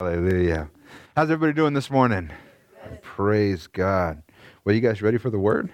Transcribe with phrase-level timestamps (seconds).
[0.00, 0.70] Hallelujah.
[1.16, 2.30] How's everybody doing this morning?
[3.02, 4.22] Praise God.
[4.64, 5.72] Well, you guys ready for the word?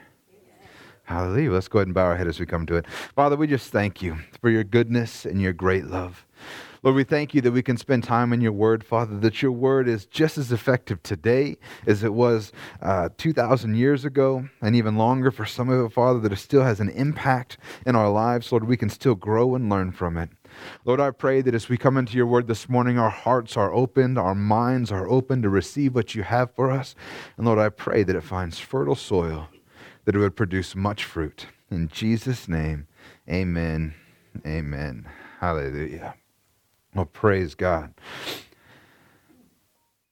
[1.03, 1.53] Hallelujah.
[1.53, 2.87] Let's go ahead and bow our head as we come to it.
[3.15, 6.25] Father, we just thank you for your goodness and your great love.
[6.84, 9.52] Lord, we thank you that we can spend time in your word, Father, that your
[9.52, 11.56] word is just as effective today
[11.86, 12.52] as it was
[12.82, 16.62] uh, 2,000 years ago, and even longer for some of it, Father, that it still
[16.62, 17.56] has an impact
[17.86, 18.52] in our lives.
[18.52, 20.28] Lord, we can still grow and learn from it.
[20.84, 23.73] Lord, I pray that as we come into your word this morning, our hearts are
[23.73, 26.95] opened, our minds are open to receive what you have for us.
[27.38, 29.48] And Lord, I pray that it finds fertile soil,
[30.05, 31.46] that it would produce much fruit.
[31.70, 32.88] In Jesus' name,
[33.27, 33.95] amen.
[34.45, 35.09] Amen.
[35.41, 36.14] Hallelujah.
[36.95, 37.95] Well, praise God.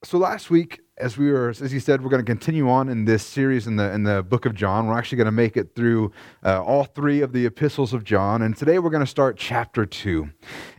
[0.04, 3.04] So last week, as we were, as he said, we're going to continue on in
[3.04, 4.86] this series in the in the book of John.
[4.86, 6.12] We're actually going to make it through
[6.44, 9.84] uh, all three of the epistles of John, and today we're going to start chapter
[9.84, 10.30] two.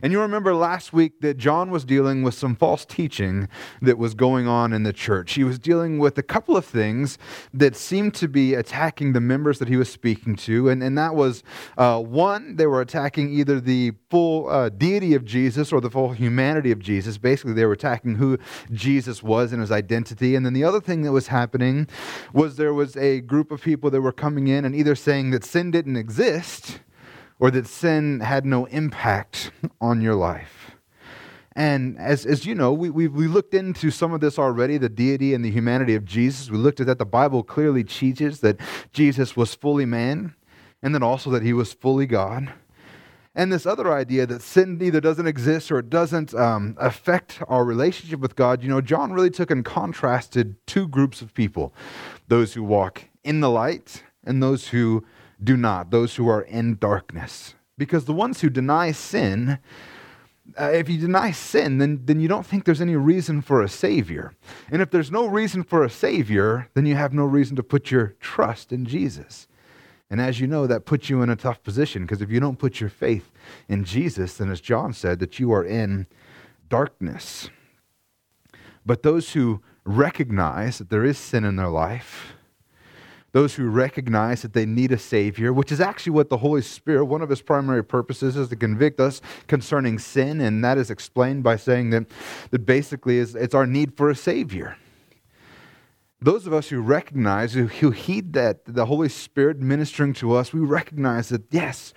[0.02, 3.48] And you remember last week that John was dealing with some false teaching
[3.82, 5.34] that was going on in the church.
[5.34, 7.18] He was dealing with a couple of things
[7.52, 11.14] that seemed to be attacking the members that he was speaking to, and and that
[11.14, 11.42] was
[11.76, 16.12] uh, one, they were attacking either the full uh, deity of Jesus or the full
[16.12, 17.18] humanity of Jesus.
[17.18, 18.38] Basically, they were attacking who
[18.72, 20.36] Jesus was and his identity identity.
[20.36, 21.88] And then the other thing that was happening
[22.32, 25.44] was there was a group of people that were coming in and either saying that
[25.44, 26.80] sin didn't exist
[27.38, 30.72] or that sin had no impact on your life.
[31.56, 34.88] And as, as you know, we, we, we looked into some of this already the
[34.88, 36.50] deity and the humanity of Jesus.
[36.50, 36.98] We looked at that.
[36.98, 38.58] The Bible clearly teaches that
[38.92, 40.34] Jesus was fully man
[40.82, 42.52] and then also that he was fully God.
[43.34, 47.64] And this other idea that sin either doesn't exist or it doesn't um, affect our
[47.64, 51.74] relationship with God, you know, John really took and contrasted two groups of people
[52.28, 55.04] those who walk in the light and those who
[55.42, 57.54] do not, those who are in darkness.
[57.76, 59.58] Because the ones who deny sin,
[60.58, 63.68] uh, if you deny sin, then, then you don't think there's any reason for a
[63.68, 64.32] Savior.
[64.70, 67.90] And if there's no reason for a Savior, then you have no reason to put
[67.90, 69.48] your trust in Jesus.
[70.14, 72.56] And as you know, that puts you in a tough position because if you don't
[72.56, 73.32] put your faith
[73.68, 76.06] in Jesus, then as John said, that you are in
[76.68, 77.50] darkness.
[78.86, 82.34] But those who recognize that there is sin in their life,
[83.32, 87.06] those who recognize that they need a Savior, which is actually what the Holy Spirit,
[87.06, 91.42] one of his primary purposes is to convict us concerning sin, and that is explained
[91.42, 92.06] by saying that,
[92.52, 94.76] that basically is, it's our need for a Savior
[96.24, 100.60] those of us who recognize, who, heed that, the Holy Spirit ministering to us, we
[100.60, 101.92] recognize that, yes,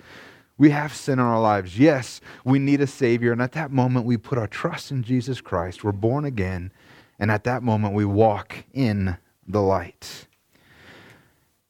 [0.58, 1.78] we have sin in our lives.
[1.78, 3.32] Yes, we need a Savior.
[3.32, 5.82] And at that moment, we put our trust in Jesus Christ.
[5.82, 6.72] We're born again.
[7.18, 10.26] And at that moment, we walk in the light.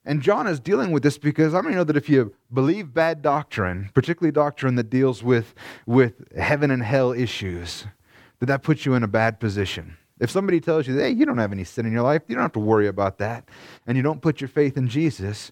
[0.03, 2.93] And John is dealing with this because I mean, you know that if you believe
[2.93, 5.53] bad doctrine, particularly doctrine that deals with,
[5.85, 7.85] with heaven and hell issues,
[8.39, 9.98] that that puts you in a bad position.
[10.19, 12.43] If somebody tells you, hey, you don't have any sin in your life, you don't
[12.43, 13.47] have to worry about that,
[13.87, 15.51] and you don't put your faith in Jesus,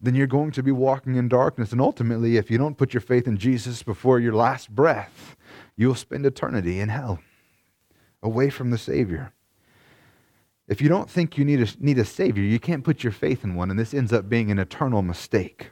[0.00, 1.70] then you're going to be walking in darkness.
[1.70, 5.36] And ultimately, if you don't put your faith in Jesus before your last breath,
[5.76, 7.20] you'll spend eternity in hell,
[8.22, 9.32] away from the Savior.
[10.66, 13.44] If you don't think you need a, need a Savior, you can't put your faith
[13.44, 15.70] in one, and this ends up being an eternal mistake.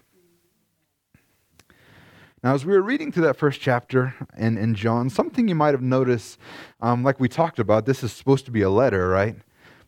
[2.42, 5.74] Now, as we were reading through that first chapter in, in John, something you might
[5.74, 6.38] have noticed,
[6.80, 9.36] um, like we talked about, this is supposed to be a letter, right?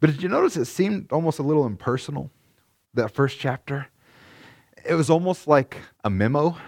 [0.01, 2.31] But did you notice it seemed almost a little impersonal,
[2.93, 3.87] that first chapter?
[4.85, 6.59] It was almost like a memo.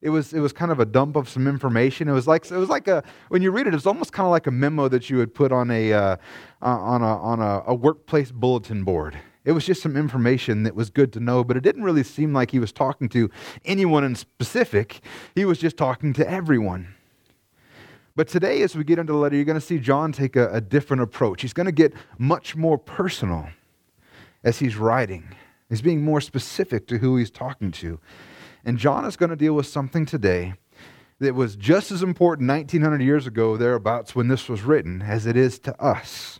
[0.00, 2.06] It was, it was kind of a dump of some information.
[2.06, 4.26] It was like, it was like a, when you read it, it was almost kind
[4.26, 6.16] of like a memo that you would put on a, uh,
[6.62, 10.90] on a, on a, a workplace bulletin board it was just some information that was
[10.90, 13.30] good to know, but it didn't really seem like he was talking to
[13.64, 15.00] anyone in specific.
[15.34, 16.94] He was just talking to everyone.
[18.16, 20.50] But today, as we get into the letter, you're going to see John take a,
[20.52, 21.42] a different approach.
[21.42, 23.48] He's going to get much more personal
[24.44, 25.34] as he's writing.
[25.68, 28.00] He's being more specific to who he's talking to.
[28.64, 30.54] And John is going to deal with something today
[31.20, 35.36] that was just as important 1900 years ago, thereabouts, when this was written, as it
[35.36, 36.39] is to us.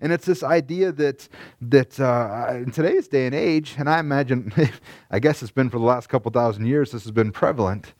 [0.00, 1.28] And it's this idea that,
[1.60, 4.52] that uh, in today's day and age, and I imagine,
[5.10, 7.94] I guess it's been for the last couple thousand years, this has been prevalent,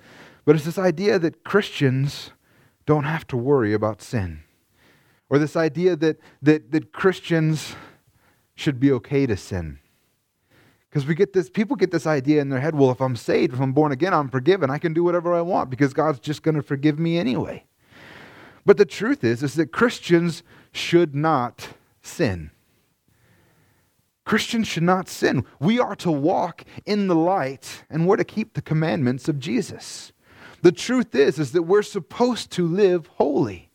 [0.44, 2.30] but it's this idea that Christians
[2.86, 4.42] don't have to worry about sin.
[5.28, 7.74] Or this idea that, that, that Christians
[8.54, 9.78] should be okay to sin.
[10.88, 13.52] Because we get this, people get this idea in their head well, if I'm saved,
[13.52, 14.70] if I'm born again, I'm forgiven.
[14.70, 17.66] I can do whatever I want because God's just going to forgive me anyway.
[18.66, 20.42] But the truth is, is that Christians
[20.72, 21.68] should not
[22.02, 22.50] sin.
[24.24, 25.44] Christians should not sin.
[25.60, 30.12] We are to walk in the light and we're to keep the commandments of Jesus.
[30.62, 33.70] The truth is is that we're supposed to live holy.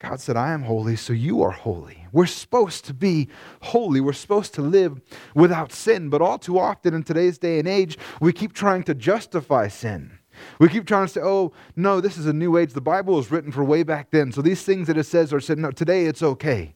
[0.00, 2.06] God said, I am holy, so you are holy.
[2.12, 3.28] We're supposed to be
[3.60, 4.00] holy.
[4.00, 5.00] We're supposed to live
[5.34, 6.08] without sin.
[6.10, 10.19] But all too often in today's day and age, we keep trying to justify sin.
[10.58, 12.72] We keep trying to say, oh, no, this is a new age.
[12.72, 14.32] The Bible was written for way back then.
[14.32, 16.74] So these things that it says are said, no, today it's okay.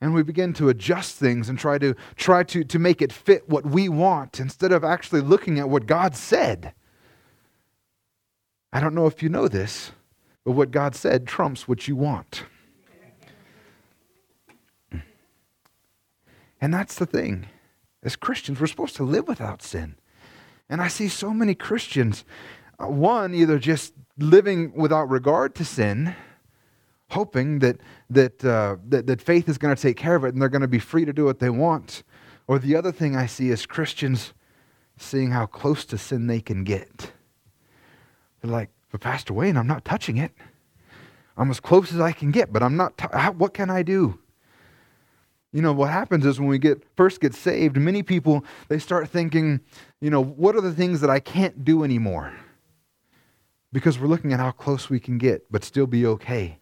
[0.00, 3.48] And we begin to adjust things and try to try to, to make it fit
[3.48, 6.72] what we want instead of actually looking at what God said.
[8.72, 9.90] I don't know if you know this,
[10.44, 12.44] but what God said trumps what you want.
[16.60, 17.46] And that's the thing.
[18.02, 19.96] As Christians, we're supposed to live without sin.
[20.68, 22.24] And I see so many Christians,
[22.78, 26.14] uh, one, either just living without regard to sin,
[27.10, 27.80] hoping that,
[28.10, 30.62] that, uh, that, that faith is going to take care of it and they're going
[30.62, 32.02] to be free to do what they want.
[32.46, 34.34] Or the other thing I see is Christians
[34.98, 37.12] seeing how close to sin they can get.
[38.40, 40.32] They're like, but Pastor Wayne, I'm not touching it.
[41.36, 42.98] I'm as close as I can get, but I'm not.
[42.98, 44.18] T- how, what can I do?
[45.52, 49.08] You know what happens is when we get first get saved, many people they start
[49.08, 49.60] thinking,
[50.00, 52.34] you know, what are the things that I can't do anymore?
[53.72, 56.58] Because we're looking at how close we can get, but still be okay.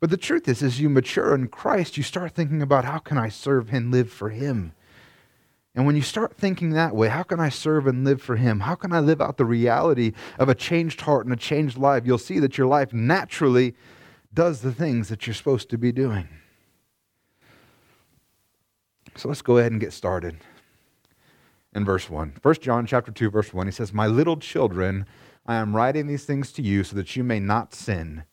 [0.00, 3.16] But the truth is, as you mature in Christ, you start thinking about how can
[3.16, 4.72] I serve and live for Him.
[5.74, 8.60] And when you start thinking that way, how can I serve and live for Him?
[8.60, 12.04] How can I live out the reality of a changed heart and a changed life?
[12.06, 13.74] You'll see that your life naturally
[14.32, 16.28] does the things that you're supposed to be doing.
[19.16, 20.36] So let's go ahead and get started.
[21.74, 22.34] In verse 1.
[22.40, 25.06] 1 John chapter 2 verse 1 he says, "My little children,
[25.46, 28.24] I am writing these things to you so that you may not sin.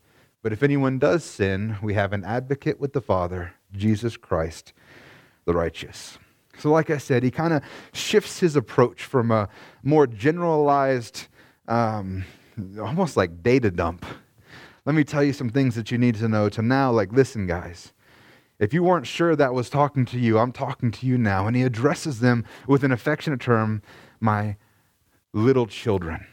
[0.44, 4.74] But if anyone does sin, we have an advocate with the Father, Jesus Christ,
[5.46, 6.18] the righteous."
[6.58, 7.64] So, like I said, he kind of
[7.94, 9.50] shifts his approach from a
[9.84, 11.28] more generalized,
[11.68, 12.26] um,
[12.80, 14.06] almost like data dump.
[14.86, 17.48] Let me tell you some things that you need to know to now, like, listen,
[17.48, 17.94] guys.
[18.62, 21.48] If you weren't sure that was talking to you, I'm talking to you now.
[21.48, 23.82] And he addresses them with an affectionate term,
[24.20, 24.56] my
[25.34, 26.28] little children.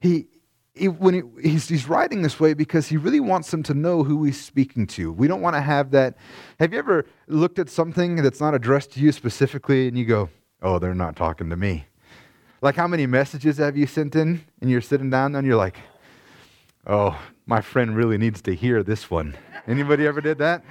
[0.00, 0.28] He,
[0.74, 4.04] he, when he, he's, he's writing this way because he really wants them to know
[4.04, 5.12] who he's speaking to.
[5.12, 6.16] We don't want to have that.
[6.58, 10.30] Have you ever looked at something that's not addressed to you specifically and you go,
[10.62, 11.84] oh, they're not talking to me?
[12.62, 15.76] Like, how many messages have you sent in and you're sitting down and you're like,
[16.86, 19.36] oh, my friend really needs to hear this one.
[19.66, 20.64] Anybody ever did that?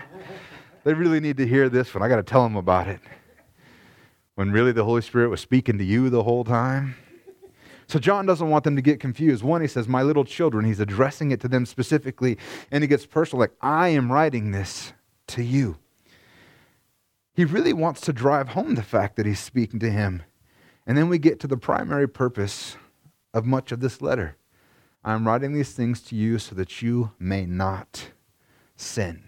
[0.84, 2.04] They really need to hear this one.
[2.04, 3.00] I got to tell them about it.
[4.36, 6.96] When really the Holy Spirit was speaking to you the whole time.
[7.88, 9.44] So John doesn't want them to get confused.
[9.44, 12.38] One, he says, My little children, he's addressing it to them specifically,
[12.72, 14.94] and he gets personal, like, I am writing this
[15.28, 15.78] to you.
[17.34, 20.24] He really wants to drive home the fact that he's speaking to him.
[20.86, 22.78] And then we get to the primary purpose
[23.34, 24.38] of much of this letter.
[25.04, 28.12] I'm writing these things to you so that you may not
[28.82, 29.24] sin.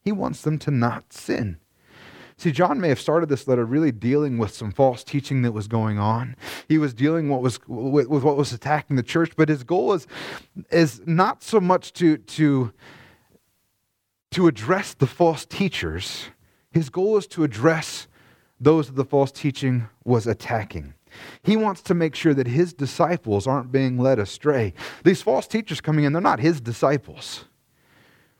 [0.00, 1.58] He wants them to not sin.
[2.36, 5.68] See, John may have started this letter really dealing with some false teaching that was
[5.68, 6.34] going on.
[6.68, 9.92] He was dealing what was, with, with what was attacking the church, but his goal
[9.92, 10.06] is,
[10.70, 12.72] is not so much to, to,
[14.32, 16.26] to address the false teachers.
[16.72, 18.08] His goal is to address
[18.58, 20.94] those that the false teaching was attacking.
[21.42, 24.74] He wants to make sure that his disciples aren't being led astray.
[25.04, 27.44] These false teachers coming in, they're not his disciples.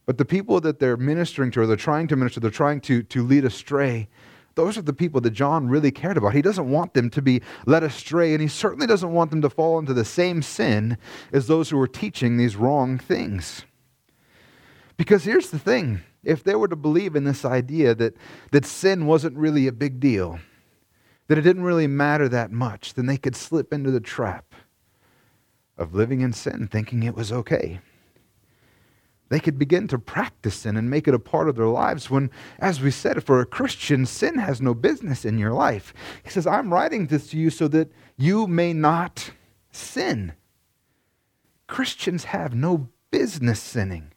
[0.07, 3.03] But the people that they're ministering to, or they're trying to minister, they're trying to,
[3.05, 4.09] to lead astray,
[4.55, 6.35] those are the people that John really cared about.
[6.35, 9.51] He doesn't want them to be led astray, and he certainly doesn't want them to
[9.51, 10.99] fall into the same sin
[11.33, 13.65] as those who are teaching these wrong things.
[14.97, 18.15] Because here's the thing if they were to believe in this idea that,
[18.53, 20.39] that sin wasn't really a big deal,
[21.29, 24.55] that it didn't really matter that much, then they could slip into the trap
[25.77, 27.81] of living in sin, thinking it was okay
[29.31, 32.31] they could begin to practice sin and make it a part of their lives when,
[32.59, 35.95] as we said, for a Christian, sin has no business in your life.
[36.23, 39.31] He says, I'm writing this to you so that you may not
[39.71, 40.35] sin.
[41.67, 44.13] Christians have no business sinning.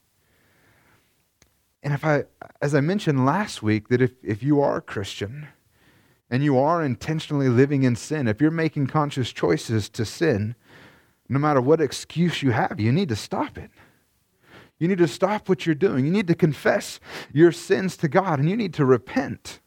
[1.81, 2.25] And if I,
[2.61, 5.47] as I mentioned last week, that if, if you are a Christian
[6.29, 10.55] and you are intentionally living in sin, if you're making conscious choices to sin,
[11.29, 13.71] no matter what excuse you have, you need to stop it.
[14.79, 16.05] You need to stop what you're doing.
[16.05, 16.99] You need to confess
[17.33, 19.59] your sins to God and you need to repent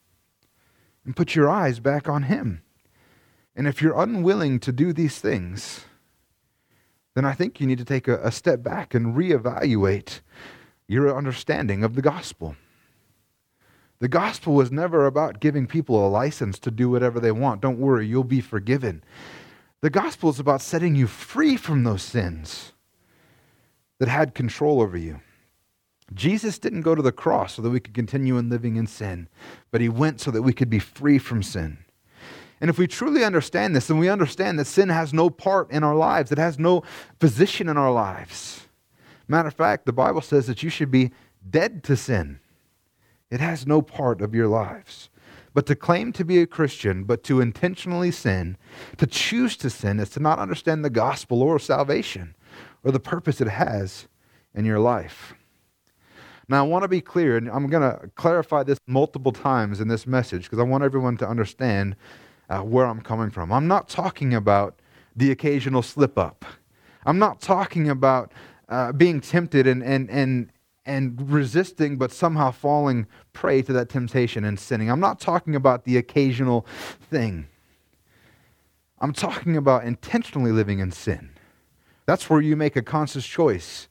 [1.04, 2.62] and put your eyes back on Him.
[3.56, 5.84] And if you're unwilling to do these things,
[7.14, 10.20] then I think you need to take a, a step back and reevaluate
[10.86, 12.54] your understanding of the gospel.
[13.98, 17.60] The gospel was never about giving people a license to do whatever they want.
[17.60, 19.02] Don't worry, you'll be forgiven.
[19.82, 22.72] The gospel is about setting you free from those sins
[24.00, 25.20] that had control over you.
[26.12, 29.28] Jesus didn't go to the cross so that we could continue in living in sin,
[29.70, 31.78] but he went so that we could be free from sin.
[32.60, 35.84] And if we truly understand this, then we understand that sin has no part in
[35.84, 36.82] our lives, it has no
[37.20, 38.66] position in our lives.
[39.28, 41.12] Matter of fact, the Bible says that you should be
[41.48, 42.40] dead to sin.
[43.30, 45.10] It has no part of your lives.
[45.52, 48.56] But to claim to be a Christian, but to intentionally sin,
[48.96, 52.34] to choose to sin, is to not understand the gospel or salvation
[52.84, 54.08] or the purpose it has
[54.54, 55.34] in your life.
[56.48, 59.86] Now, I want to be clear, and I'm going to clarify this multiple times in
[59.86, 61.94] this message because I want everyone to understand
[62.48, 63.52] uh, where I'm coming from.
[63.52, 64.80] I'm not talking about
[65.14, 66.44] the occasional slip up.
[67.06, 68.32] I'm not talking about
[68.68, 70.50] uh, being tempted and, and, and,
[70.84, 74.90] and resisting, but somehow falling prey to that temptation and sinning.
[74.90, 76.66] I'm not talking about the occasional
[77.00, 77.46] thing.
[79.00, 81.30] I'm talking about intentionally living in sin.
[82.06, 83.88] That's where you make a conscious choice,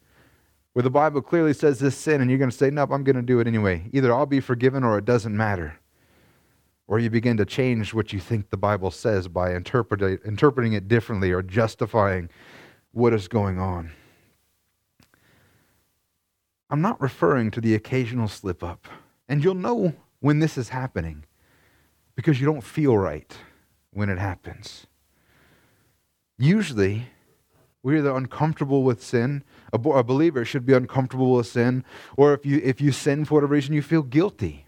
[0.73, 3.15] where the Bible clearly says this sin, and you're going to say, Nope, I'm going
[3.15, 3.89] to do it anyway.
[3.93, 5.79] Either I'll be forgiven or it doesn't matter.
[6.87, 11.31] Or you begin to change what you think the Bible says by interpreting it differently
[11.31, 12.29] or justifying
[12.91, 13.91] what is going on.
[16.69, 18.87] I'm not referring to the occasional slip up.
[19.27, 21.25] And you'll know when this is happening
[22.15, 23.37] because you don't feel right
[23.91, 24.87] when it happens.
[26.37, 27.07] Usually,
[27.81, 31.86] we're either uncomfortable with sin, a, a believer should be uncomfortable with sin,
[32.17, 34.65] or if you, if you sin for whatever reason, you feel guilty.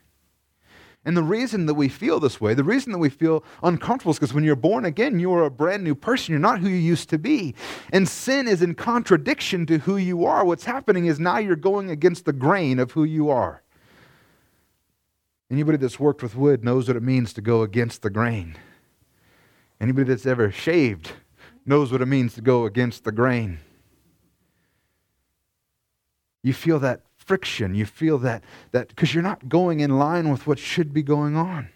[1.03, 4.19] And the reason that we feel this way, the reason that we feel uncomfortable is
[4.19, 6.31] because when you're born again, you are a brand new person.
[6.31, 7.55] You're not who you used to be.
[7.91, 10.45] And sin is in contradiction to who you are.
[10.45, 13.63] What's happening is now you're going against the grain of who you are.
[15.49, 18.55] Anybody that's worked with wood knows what it means to go against the grain.
[19.81, 21.13] Anybody that's ever shaved
[21.71, 23.57] knows what it means to go against the grain.
[26.43, 27.75] You feel that friction.
[27.75, 31.37] You feel that that because you're not going in line with what should be going
[31.37, 31.69] on.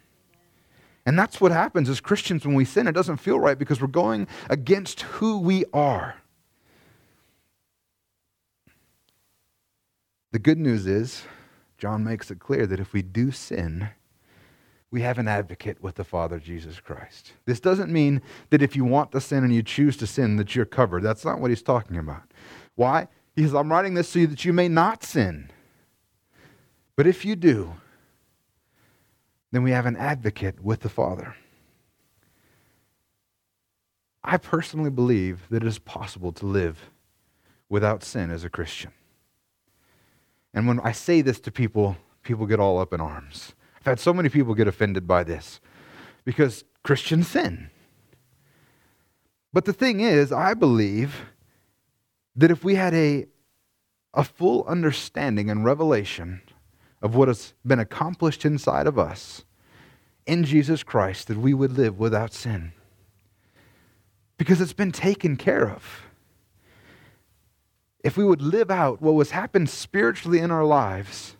[1.05, 2.87] And that's what happens as Christians when we sin.
[2.87, 6.15] It doesn't feel right because we're going against who we are.
[10.33, 11.23] The good news is,
[11.77, 13.91] John makes it clear that if we do sin,
[14.91, 17.33] we have an advocate with the Father, Jesus Christ.
[17.45, 20.55] This doesn't mean that if you want to sin and you choose to sin, that
[20.55, 21.03] you're covered.
[21.03, 22.23] That's not what he's talking about.
[22.75, 23.07] Why?
[23.35, 25.49] He says, I'm writing this so that you may not sin.
[26.95, 27.73] But if you do,
[29.51, 31.35] then we have an advocate with the Father.
[34.23, 36.89] I personally believe that it is possible to live
[37.69, 38.91] without sin as a Christian.
[40.53, 43.54] And when I say this to people, people get all up in arms.
[43.85, 45.59] I've had so many people get offended by this
[46.23, 47.69] because Christians sin.
[49.53, 51.25] But the thing is, I believe
[52.35, 53.27] that if we had a,
[54.11, 56.41] a full understanding and revelation
[57.03, 59.45] of what has been accomplished inside of us
[60.25, 62.71] in Jesus Christ, that we would live without sin.
[64.39, 66.07] Because it's been taken care of.
[68.03, 71.35] If we would live out what was happened spiritually in our lives,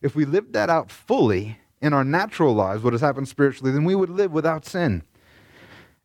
[0.00, 3.84] if we lived that out fully in our natural lives, what has happened spiritually, then
[3.84, 5.02] we would live without sin.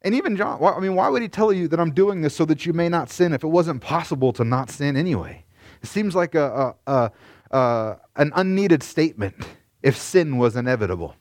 [0.01, 2.43] And even John, I mean, why would he tell you that I'm doing this so
[2.45, 5.45] that you may not sin if it wasn't possible to not sin anyway?
[5.81, 7.12] It seems like a, a, a,
[7.57, 9.36] a an unneeded statement
[9.81, 11.15] if sin was inevitable.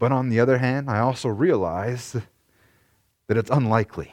[0.00, 2.16] But on the other hand, I also realize
[3.28, 4.12] that it's unlikely.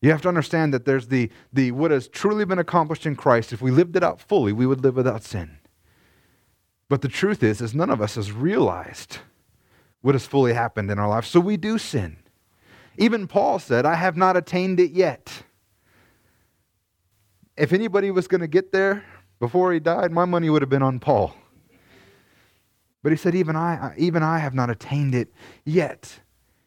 [0.00, 3.52] You have to understand that there's the, the what has truly been accomplished in Christ.
[3.52, 5.58] If we lived it out fully, we would live without sin.
[6.88, 9.18] But the truth is, is none of us has realized
[10.02, 11.24] what has fully happened in our life.
[11.24, 12.18] So we do sin.
[12.96, 15.42] Even Paul said, I have not attained it yet.
[17.56, 19.04] If anybody was going to get there
[19.40, 21.34] before he died, my money would have been on Paul.
[23.02, 25.32] But he said, even I, even I have not attained it
[25.64, 26.20] yet.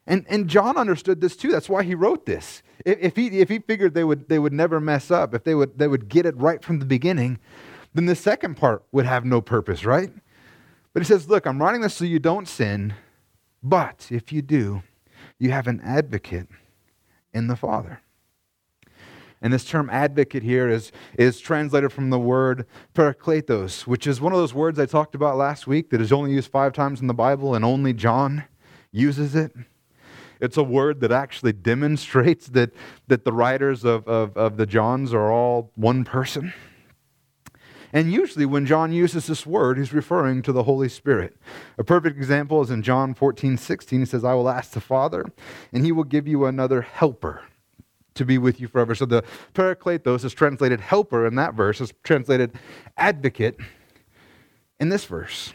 [0.08, 1.52] And, and John understood this too.
[1.52, 2.64] That's why he wrote this.
[2.86, 5.54] If, if, he, if he figured they would, they would never mess up, if they
[5.54, 7.40] would, they would get it right from the beginning,
[7.94, 10.12] then the second part would have no purpose, right?
[10.94, 12.94] But he says, Look, I'm writing this so you don't sin,
[13.64, 14.84] but if you do,
[15.38, 16.48] you have an advocate
[17.34, 18.02] in the Father.
[19.42, 24.34] And this term advocate here is, is translated from the word parakletos, which is one
[24.34, 27.08] of those words I talked about last week that is only used five times in
[27.08, 28.44] the Bible and only John
[28.92, 29.54] uses it.
[30.42, 32.72] It's a word that actually demonstrates that,
[33.08, 36.54] that the writers of, of, of the Johns are all one person.
[37.92, 41.36] And usually, when John uses this word, he's referring to the Holy Spirit.
[41.78, 44.00] A perfect example is in John 14, 16.
[44.00, 45.26] He says, I will ask the Father,
[45.74, 47.42] and he will give you another helper
[48.16, 48.94] to be with you forever.
[48.94, 52.52] So the parakletos is translated helper in that verse, is translated
[52.98, 53.58] advocate
[54.80, 55.54] in this verse.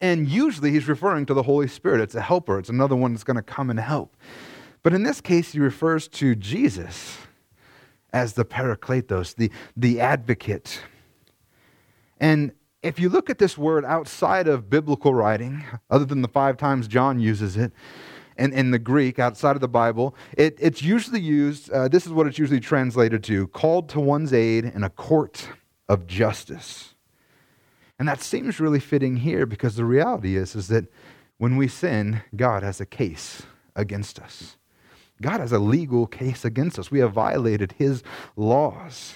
[0.00, 2.00] And usually he's referring to the Holy Spirit.
[2.00, 4.16] It's a helper, it's another one that's going to come and help.
[4.82, 7.18] But in this case, he refers to Jesus
[8.12, 10.80] as the parakletos, the, the advocate.
[12.18, 16.56] And if you look at this word outside of biblical writing, other than the five
[16.56, 17.72] times John uses it,
[18.36, 22.12] and in the Greek, outside of the Bible, it, it's usually used, uh, this is
[22.12, 25.48] what it's usually translated to called to one's aid in a court
[25.88, 26.94] of justice.
[27.98, 30.86] And that seems really fitting here because the reality is, is that
[31.38, 33.42] when we sin, God has a case
[33.74, 34.56] against us.
[35.20, 36.92] God has a legal case against us.
[36.92, 38.04] We have violated his
[38.36, 39.14] laws.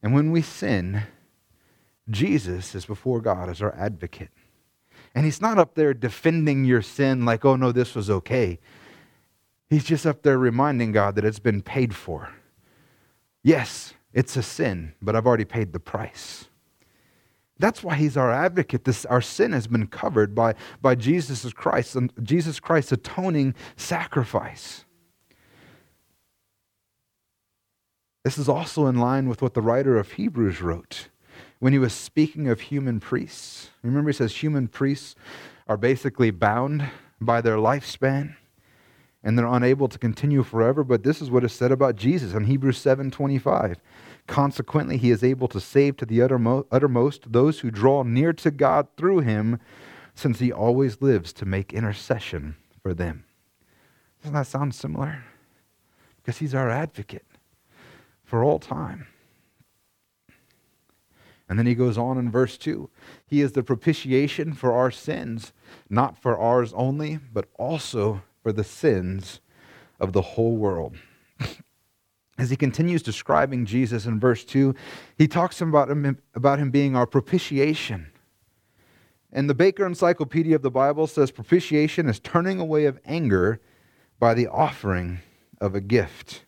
[0.00, 1.02] And when we sin,
[2.10, 4.30] Jesus is before God as our advocate.
[5.14, 8.58] And he's not up there defending your sin like, oh no, this was okay.
[9.68, 12.30] He's just up there reminding God that it's been paid for.
[13.42, 16.46] Yes, it's a sin, but I've already paid the price.
[17.58, 18.84] That's why he's our advocate.
[18.84, 24.84] This, our sin has been covered by, by Jesus Christ and Jesus Christ's atoning sacrifice.
[28.24, 31.08] This is also in line with what the writer of Hebrews wrote
[31.60, 33.70] when he was speaking of human priests.
[33.82, 35.14] Remember, he says human priests
[35.68, 36.90] are basically bound
[37.20, 38.34] by their lifespan
[39.22, 40.82] and they're unable to continue forever.
[40.82, 43.76] But this is what is said about Jesus in Hebrews 7.25
[44.26, 48.86] Consequently, he is able to save to the uttermost those who draw near to God
[48.96, 49.58] through him,
[50.14, 53.24] since he always lives to make intercession for them.
[54.22, 55.24] Doesn't that sound similar?
[56.16, 57.26] Because he's our advocate
[58.24, 59.08] for all time.
[61.50, 62.88] And then he goes on in verse 2
[63.26, 65.52] He is the propitiation for our sins,
[65.90, 69.40] not for ours only, but also for the sins
[69.98, 70.96] of the whole world.
[72.38, 74.76] as he continues describing Jesus in verse 2,
[75.18, 78.12] he talks about him, about him being our propitiation.
[79.32, 83.60] And the Baker Encyclopedia of the Bible says propitiation is turning away of anger
[84.20, 85.18] by the offering
[85.60, 86.44] of a gift.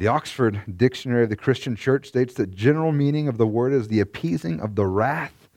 [0.00, 3.88] The Oxford Dictionary of the Christian Church states that general meaning of the word is
[3.88, 5.50] the appeasing of the wrath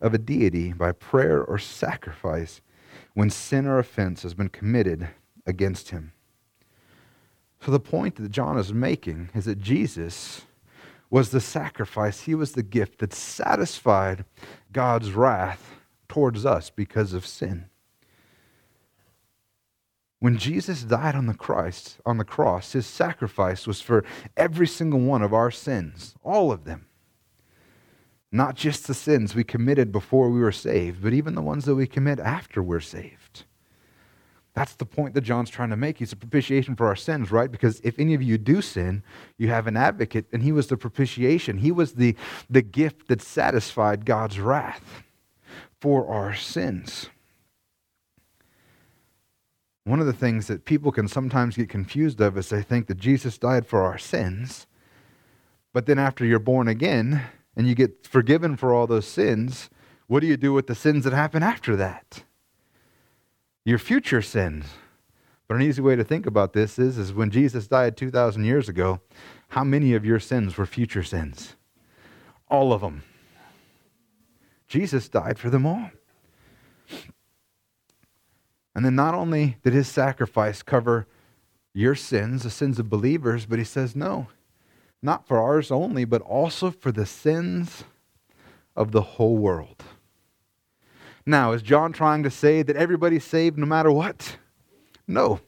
[0.00, 2.60] of a deity by prayer or sacrifice
[3.12, 5.10] when sin or offense has been committed
[5.46, 6.10] against him.
[7.60, 10.42] So, the point that John is making is that Jesus
[11.08, 14.24] was the sacrifice, he was the gift that satisfied
[14.72, 15.70] God's wrath
[16.08, 17.66] towards us because of sin.
[20.20, 24.04] When Jesus died on the Christ, on the cross, his sacrifice was for
[24.36, 26.86] every single one of our sins, all of them.
[28.32, 31.74] Not just the sins we committed before we were saved, but even the ones that
[31.74, 33.44] we commit after we're saved.
[34.54, 35.98] That's the point that John's trying to make.
[35.98, 37.50] He's a propitiation for our sins, right?
[37.50, 39.02] Because if any of you do sin,
[39.36, 41.58] you have an advocate, and he was the propitiation.
[41.58, 42.16] He was the,
[42.48, 45.02] the gift that satisfied God's wrath
[45.80, 47.08] for our sins.
[49.84, 52.98] One of the things that people can sometimes get confused of is they think that
[52.98, 54.66] Jesus died for our sins,
[55.72, 57.22] but then after you're born again
[57.54, 59.68] and you get forgiven for all those sins,
[60.06, 62.24] what do you do with the sins that happen after that?
[63.64, 64.66] your future sins.
[65.48, 68.68] But an easy way to think about this is, is when Jesus died 2,000 years
[68.68, 69.00] ago,
[69.48, 71.56] how many of your sins were future sins?
[72.48, 73.02] All of them.
[74.68, 75.90] Jesus died for them all.
[78.74, 81.06] And then not only did his sacrifice cover
[81.72, 84.28] your sins, the sins of believers, but he says, no,
[85.02, 87.84] not for ours only, but also for the sins
[88.74, 89.84] of the whole world.
[91.26, 94.36] Now, is John trying to say that everybody's saved no matter what?
[95.06, 95.40] No.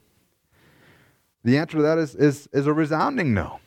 [1.44, 3.60] The answer to that is, is, is a resounding no.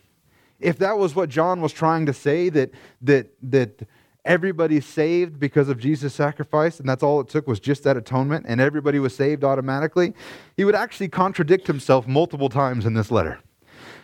[0.59, 3.87] If that was what John was trying to say, that, that, that
[4.25, 8.45] everybody's saved because of Jesus' sacrifice, and that's all it took was just that atonement,
[8.47, 10.13] and everybody was saved automatically,
[10.57, 13.39] he would actually contradict himself multiple times in this letter.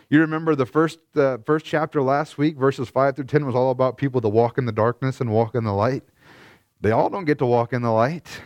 [0.08, 3.70] You remember the first, uh, first chapter last week, verses 5 through 10, was all
[3.70, 6.04] about people to walk in the darkness and walk in the light.
[6.80, 8.40] They all don't get to walk in the light.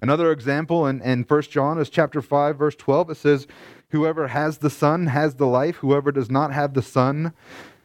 [0.00, 3.10] Another example in, in 1 John is chapter 5, verse 12.
[3.10, 3.46] It says,
[3.90, 5.76] Whoever has the Son has the life.
[5.76, 7.32] Whoever does not have the Son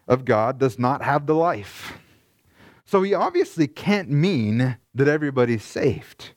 [0.08, 1.98] of God does not have the life.
[2.93, 6.34] So he obviously can't mean that everybody's saved.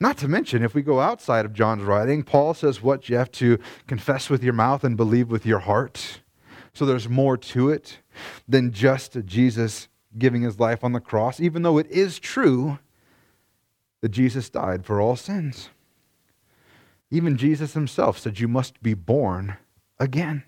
[0.00, 3.30] Not to mention, if we go outside of John's writing, Paul says what you have
[3.32, 6.22] to confess with your mouth and believe with your heart.
[6.72, 7.98] So there's more to it
[8.48, 12.78] than just Jesus giving his life on the cross, even though it is true
[14.00, 15.68] that Jesus died for all sins.
[17.10, 19.58] Even Jesus himself said, You must be born
[20.00, 20.44] again.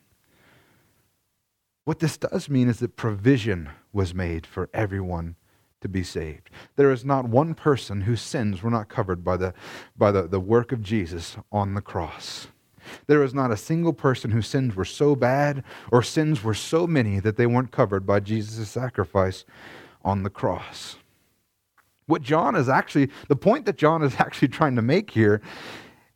[1.85, 5.37] What this does mean is that provision was made for everyone
[5.83, 6.49] to be saved.
[6.77, 9.53] There is not one person whose sins were not covered by the,
[9.97, 12.49] by the, the work of Jesus on the cross.
[13.07, 16.87] There is not a single person whose sins were so bad or sins were so
[16.87, 19.45] many that they weren't covered by Jesus' sacrifice
[20.03, 20.97] on the cross.
[22.07, 25.43] What John is actually, the point that John is actually trying to make here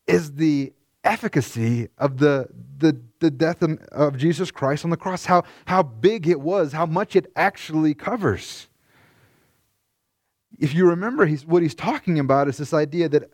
[0.06, 0.72] is the
[1.08, 6.28] efficacy of the, the, the death of Jesus Christ on the cross, how, how big
[6.28, 8.68] it was, how much it actually covers.
[10.58, 13.30] If you remember, he's, what he's talking about is this idea that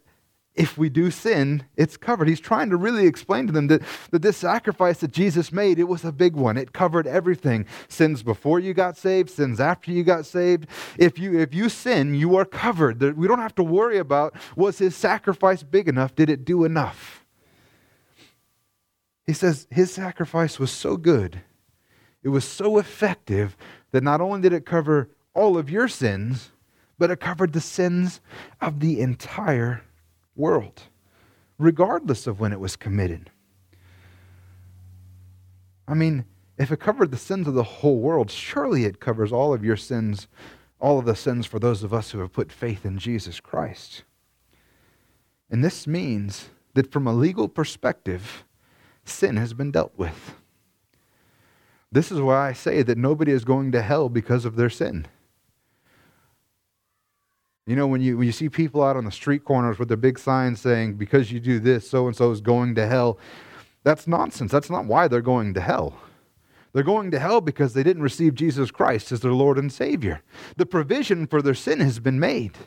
[0.55, 2.29] if we do sin, it's covered.
[2.29, 3.83] He's trying to really explain to them that,
[4.13, 6.57] that this sacrifice that Jesus made, it was a big one.
[6.57, 7.67] It covered everything.
[7.89, 10.69] Sins before you got saved, sins after you got saved.
[10.97, 13.03] If you if you sin, you are covered.
[13.17, 16.15] We don't have to worry about was his sacrifice big enough?
[16.15, 17.24] Did it do enough?
[19.27, 21.41] He says his sacrifice was so good.
[22.23, 23.57] It was so effective
[23.91, 26.51] that not only did it cover all of your sins,
[26.99, 28.21] but it covered the sins
[28.61, 29.83] of the entire
[30.37, 30.83] world,
[31.59, 33.31] regardless of when it was committed.
[35.87, 36.25] I mean,
[36.57, 39.77] if it covered the sins of the whole world, surely it covers all of your
[39.77, 40.29] sins,
[40.81, 44.05] all of the sins for those of us who have put faith in Jesus Christ.
[45.51, 48.45] And this means that from a legal perspective,
[49.05, 50.35] sin has been dealt with.
[51.93, 55.07] This is why I say that nobody is going to hell because of their sin.
[57.67, 59.97] You know, when you, when you see people out on the street corners with their
[59.97, 63.19] big signs saying, because you do this, so and so is going to hell,
[63.85, 64.51] that's nonsense.
[64.51, 65.97] That's not why they're going to hell.
[66.73, 70.23] They're going to hell because they didn't receive Jesus Christ as their Lord and Savior.
[70.57, 72.59] The provision for their sin has been made,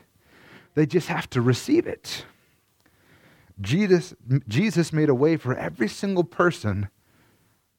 [0.74, 2.24] they just have to receive it.
[3.60, 4.14] Jesus,
[4.46, 6.88] Jesus made a way for every single person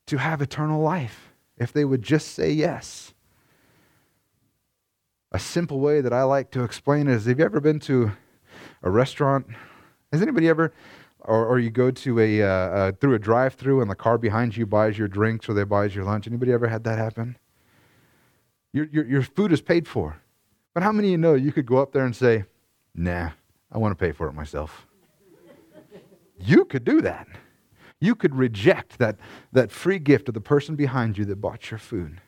[0.08, 3.14] to have eternal life if they would just say yes.
[5.32, 8.12] A simple way that I like to explain it is have you ever been to
[8.82, 9.48] a restaurant?
[10.12, 10.74] Has anybody ever,
[11.20, 14.18] or, or you go to a, uh, uh, through a drive through and the car
[14.18, 16.26] behind you buys your drinks or they buys your lunch?
[16.28, 17.38] Anybody ever had that happen?
[18.74, 20.18] Your, your, your food is paid for.
[20.74, 22.46] But how many of you know you could go up there and say,
[22.96, 23.32] nah,
[23.72, 24.88] I want to pay for it myself?
[26.40, 27.28] You could do that.
[28.00, 29.18] You could reject that,
[29.52, 32.22] that free gift of the person behind you that bought your food.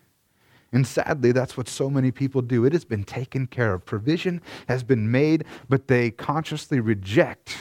[0.74, 2.66] And sadly, that's what so many people do.
[2.66, 3.86] It has been taken care of.
[3.86, 7.58] Provision has been made, but they consciously reject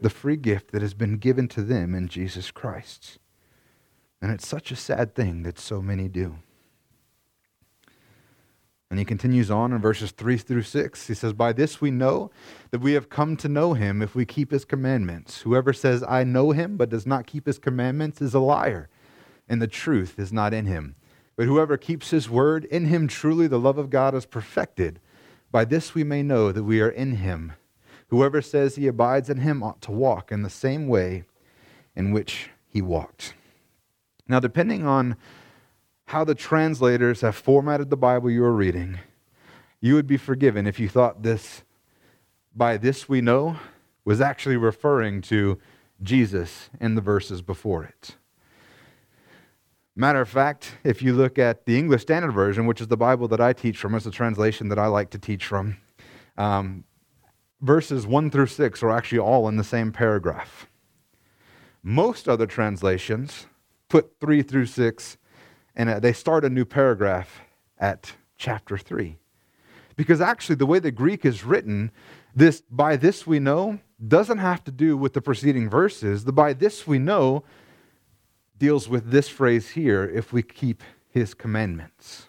[0.00, 3.18] the free gift that has been given to them in Jesus Christ.
[4.20, 6.36] And it's such a sad thing that so many do.
[8.92, 11.06] And he continues on in verses 3 through 6.
[11.06, 12.30] He says, By this we know
[12.72, 15.40] that we have come to know him if we keep his commandments.
[15.40, 18.90] Whoever says, I know him, but does not keep his commandments, is a liar,
[19.48, 20.94] and the truth is not in him.
[21.36, 25.00] But whoever keeps his word, in him truly the love of God is perfected.
[25.50, 27.54] By this we may know that we are in him.
[28.08, 31.24] Whoever says he abides in him ought to walk in the same way
[31.96, 33.32] in which he walked.
[34.28, 35.16] Now, depending on
[36.12, 39.00] how the translators have formatted the Bible you are reading,
[39.80, 41.62] you would be forgiven if you thought this,
[42.54, 43.56] by this we know,
[44.04, 45.58] was actually referring to
[46.02, 48.16] Jesus in the verses before it.
[49.96, 53.26] Matter of fact, if you look at the English Standard Version, which is the Bible
[53.28, 55.78] that I teach from, it's a translation that I like to teach from,
[56.36, 56.84] um,
[57.62, 60.66] verses 1 through 6 are actually all in the same paragraph.
[61.82, 63.46] Most other translations
[63.88, 65.16] put 3 through 6
[65.74, 67.40] and uh, they start a new paragraph
[67.78, 69.18] at chapter 3.
[69.96, 71.90] Because actually, the way the Greek is written,
[72.34, 76.24] this by this we know doesn't have to do with the preceding verses.
[76.24, 77.44] The by this we know
[78.58, 82.26] deals with this phrase here if we keep his commandments.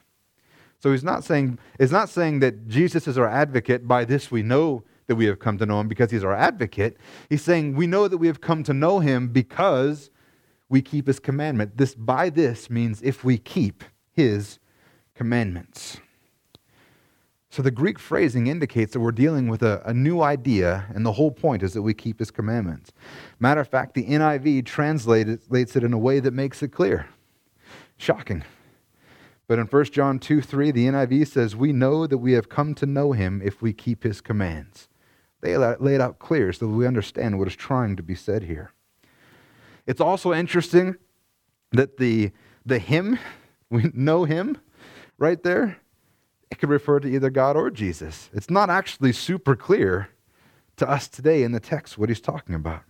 [0.79, 3.87] So he's not saying, it's not saying that Jesus is our advocate.
[3.87, 6.97] By this we know that we have come to know him because he's our advocate.
[7.29, 10.09] He's saying we know that we have come to know him because
[10.73, 11.77] we keep his commandment.
[11.77, 14.57] This by this means if we keep his
[15.13, 15.99] commandments.
[17.51, 21.11] So the Greek phrasing indicates that we're dealing with a, a, new idea, and the
[21.11, 22.91] whole point is that we keep his commandments.
[23.39, 27.05] Matter of fact, the NIV translates it in a way that makes it clear.
[27.97, 28.43] Shocking.
[29.47, 32.73] But in 1 John 2 3, the NIV says, We know that we have come
[32.73, 34.89] to know him if we keep his commands.
[35.41, 38.45] They lay it out clear so that we understand what is trying to be said
[38.45, 38.72] here.
[39.85, 40.95] It's also interesting
[41.71, 42.31] that the,
[42.65, 43.19] the him,
[43.69, 44.57] we know him
[45.17, 45.77] right there,
[46.51, 48.29] it could refer to either God or Jesus.
[48.33, 50.09] It's not actually super clear
[50.77, 52.83] to us today in the text what he's talking about.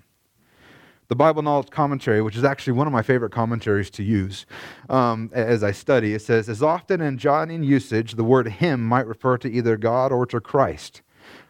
[1.07, 4.45] the Bible Knowledge Commentary, which is actually one of my favorite commentaries to use
[4.89, 9.07] um, as I study, it says, As often in Johnian usage, the word him might
[9.07, 11.01] refer to either God or to Christ.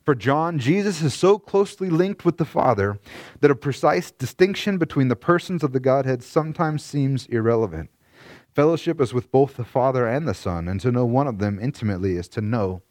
[0.03, 2.99] For John, Jesus is so closely linked with the Father
[3.39, 7.89] that a precise distinction between the persons of the Godhead sometimes seems irrelevant.
[8.53, 11.57] Fellowship is with both the Father and the Son, and to know one of them
[11.59, 12.81] intimately is to know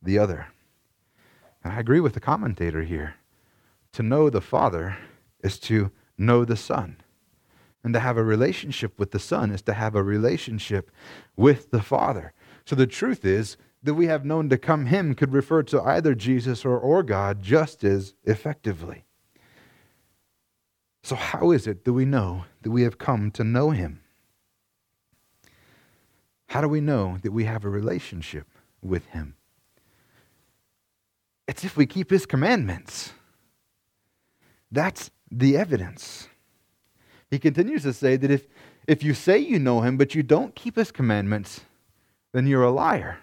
[0.00, 0.46] the other.
[1.64, 3.16] And I agree with the commentator here.
[3.92, 4.96] To know the Father
[5.42, 6.98] is to know the Son.
[7.82, 10.90] And to have a relationship with the Son is to have a relationship
[11.36, 12.32] with the Father.
[12.64, 16.14] So the truth is that we have known to come Him could refer to either
[16.14, 19.04] Jesus or, or God just as effectively.
[21.02, 24.00] So, how is it that we know that we have come to know Him?
[26.48, 28.46] How do we know that we have a relationship
[28.82, 29.36] with Him?
[31.48, 33.12] It's if we keep His commandments.
[34.70, 36.28] That's the evidence.
[37.30, 38.46] He continues to say that if,
[38.86, 41.62] if you say you know Him, but you don't keep His commandments,
[42.32, 43.18] then you're a liar.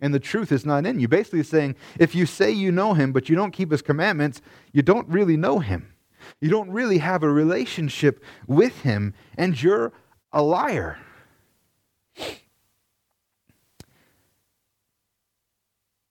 [0.00, 1.08] And the truth is not in you.
[1.08, 4.40] Basically, saying if you say you know Him, but you don't keep His commandments,
[4.72, 5.94] you don't really know Him.
[6.40, 9.92] You don't really have a relationship with Him, and you're
[10.32, 10.98] a liar.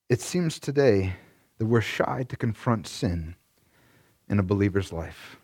[0.10, 1.16] It seems today
[1.60, 3.36] that we're shy to confront sin
[4.28, 5.38] in a believer's life.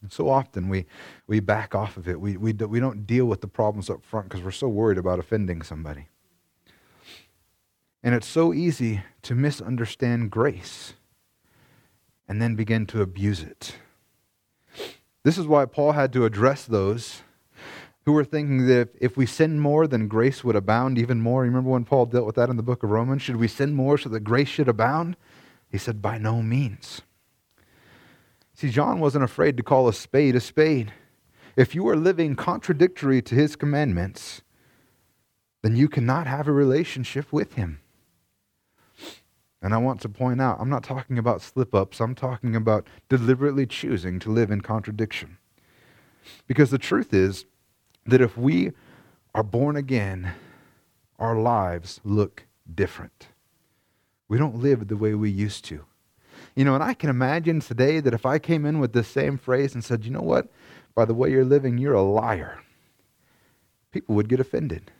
[0.00, 0.86] And so often we,
[1.26, 2.20] we back off of it.
[2.20, 5.18] We, we, we don't deal with the problems up front because we're so worried about
[5.18, 6.08] offending somebody.
[8.02, 10.94] And it's so easy to misunderstand grace
[12.28, 13.76] and then begin to abuse it.
[15.22, 17.22] This is why Paul had to address those
[18.04, 21.42] who were thinking that if we sin more, then grace would abound even more.
[21.42, 23.22] Remember when Paul dealt with that in the book of Romans?
[23.22, 25.16] Should we sin more so that grace should abound?
[25.68, 27.02] He said, by no means.
[28.54, 30.92] See, John wasn't afraid to call a spade a spade.
[31.56, 34.42] If you are living contradictory to his commandments,
[35.62, 37.80] then you cannot have a relationship with him.
[39.62, 42.86] And I want to point out, I'm not talking about slip ups, I'm talking about
[43.08, 45.38] deliberately choosing to live in contradiction.
[46.46, 47.46] Because the truth is,
[48.06, 48.72] that if we
[49.34, 50.32] are born again,
[51.18, 53.28] our lives look different.
[54.28, 55.84] We don't live the way we used to.
[56.54, 59.38] You know, and I can imagine today that if I came in with this same
[59.38, 60.48] phrase and said, you know what,
[60.94, 62.60] by the way you're living, you're a liar,
[63.92, 64.90] people would get offended.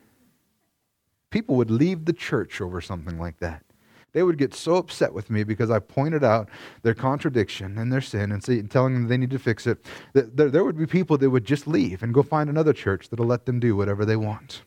[1.29, 3.63] People would leave the church over something like that.
[4.13, 6.49] They would get so upset with me because I pointed out
[6.81, 9.85] their contradiction and their sin and, see, telling them they need to fix it.
[10.13, 13.09] That there, there would be people that would just leave and go find another church
[13.09, 14.63] that'll let them do whatever they want.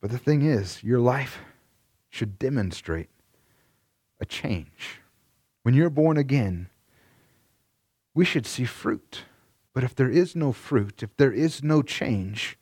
[0.00, 1.38] But the thing is, your life
[2.10, 3.08] should demonstrate
[4.20, 5.00] a change.
[5.62, 6.68] When you're born again,
[8.14, 9.22] we should see fruit.
[9.72, 12.58] But if there is no fruit, if there is no change,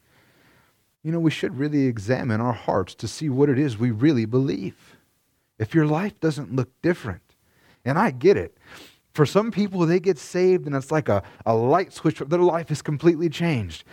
[1.03, 4.25] you know, we should really examine our hearts to see what it is we really
[4.25, 4.97] believe.
[5.59, 7.23] If your life doesn't look different,
[7.85, 8.57] and I get it.
[9.13, 12.71] For some people, they get saved and it's like a, a light switch, their life
[12.71, 13.85] is completely changed.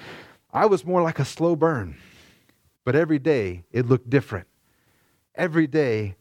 [0.54, 1.98] I was more like a slow burn,
[2.86, 4.48] but every day it looked different.
[5.36, 6.16] Every day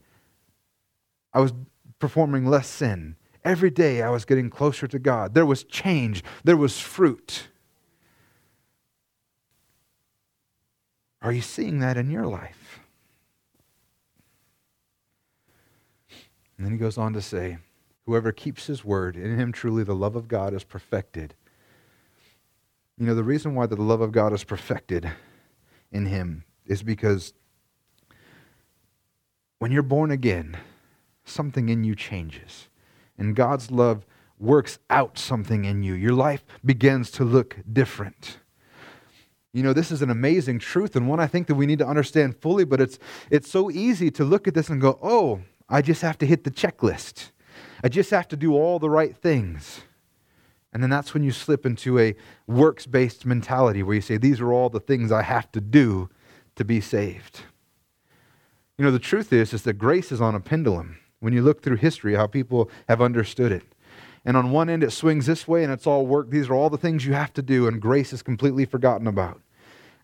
[1.33, 1.53] I was
[1.99, 3.17] performing less sin.
[3.45, 5.35] Every day I was getting closer to God.
[5.35, 7.48] There was change, there was fruit.
[11.21, 12.81] Are you seeing that in your life?
[16.57, 17.59] And then he goes on to say,
[18.07, 21.35] Whoever keeps his word, in him truly the love of God is perfected.
[22.97, 25.11] You know, the reason why the love of God is perfected
[25.93, 27.35] in him is because
[29.59, 30.57] when you're born again,
[31.25, 32.69] something in you changes.
[33.19, 34.07] And God's love
[34.39, 35.95] works out something in you.
[35.95, 38.39] Your life begins to look different.
[39.59, 41.87] You know, this is an amazing truth and one I think that we need to
[41.87, 42.97] understand fully, but it's,
[43.29, 46.45] it's so easy to look at this and go, oh, I just have to hit
[46.45, 47.31] the checklist.
[47.83, 49.81] I just have to do all the right things.
[50.73, 52.15] And then that's when you slip into a
[52.47, 56.09] works based mentality where you say, these are all the things I have to do
[56.55, 57.41] to be saved.
[58.77, 60.99] You know, the truth is, is that grace is on a pendulum.
[61.19, 63.65] When you look through history, how people have understood it.
[64.25, 66.31] And on one end, it swings this way and it's all work.
[66.31, 69.41] These are all the things you have to do, and grace is completely forgotten about.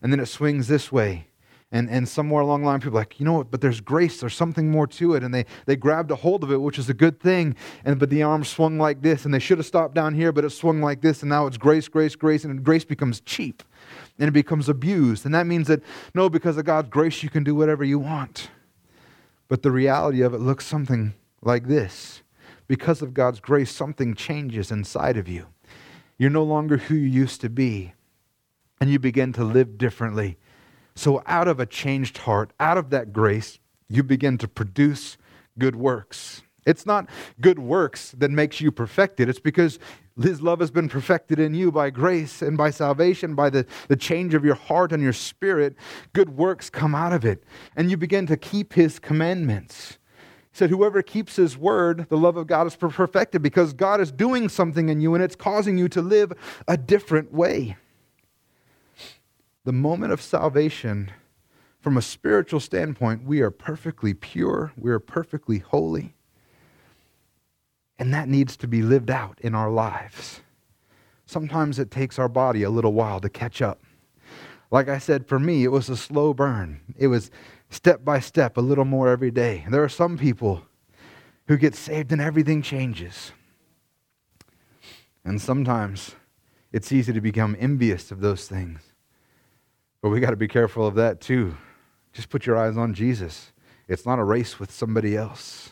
[0.01, 1.27] And then it swings this way.
[1.71, 4.19] And, and somewhere along the line, people are like, you know what, but there's grace,
[4.21, 5.23] there's something more to it.
[5.23, 7.55] And they, they grabbed a hold of it, which is a good thing.
[7.83, 10.45] And but the arm swung like this, and they should have stopped down here, but
[10.45, 13.63] it swung like this, and now it's grace, grace, grace, and grace becomes cheap
[14.17, 15.25] and it becomes abused.
[15.25, 15.81] And that means that
[16.13, 18.49] no, because of God's grace, you can do whatever you want.
[19.47, 22.21] But the reality of it looks something like this
[22.67, 25.47] because of God's grace, something changes inside of you.
[26.17, 27.93] You're no longer who you used to be,
[28.85, 30.37] and you begin to live differently.
[30.93, 33.57] So, out of a changed heart, out of that grace,
[33.89, 35.17] you begin to produce
[35.57, 36.43] good works.
[36.67, 37.09] It's not
[37.41, 39.27] good works that makes you perfected.
[39.27, 39.79] It's because
[40.21, 43.95] his love has been perfected in you by grace and by salvation, by the, the
[43.95, 45.75] change of your heart and your spirit.
[46.13, 47.43] Good works come out of it.
[47.75, 49.97] And you begin to keep his commandments.
[50.51, 54.11] He said, Whoever keeps his word, the love of God is perfected because God is
[54.11, 56.33] doing something in you and it's causing you to live
[56.67, 57.77] a different way.
[59.65, 61.11] The moment of salvation,
[61.79, 66.13] from a spiritual standpoint, we are perfectly pure, we are perfectly holy.
[67.97, 70.41] And that needs to be lived out in our lives.
[71.25, 73.81] Sometimes it takes our body a little while to catch up.
[74.69, 76.81] Like I said, for me, it was a slow burn.
[76.95, 77.31] It was
[77.71, 79.65] step by step, a little more every day.
[79.67, 80.61] There are some people
[81.47, 83.31] who get saved and everything changes.
[85.23, 86.13] And sometimes
[86.71, 88.94] it's easy to become envious of those things.
[90.05, 91.57] But we got to be careful of that too.
[92.13, 93.51] Just put your eyes on Jesus.
[93.87, 95.71] It's not a race with somebody else.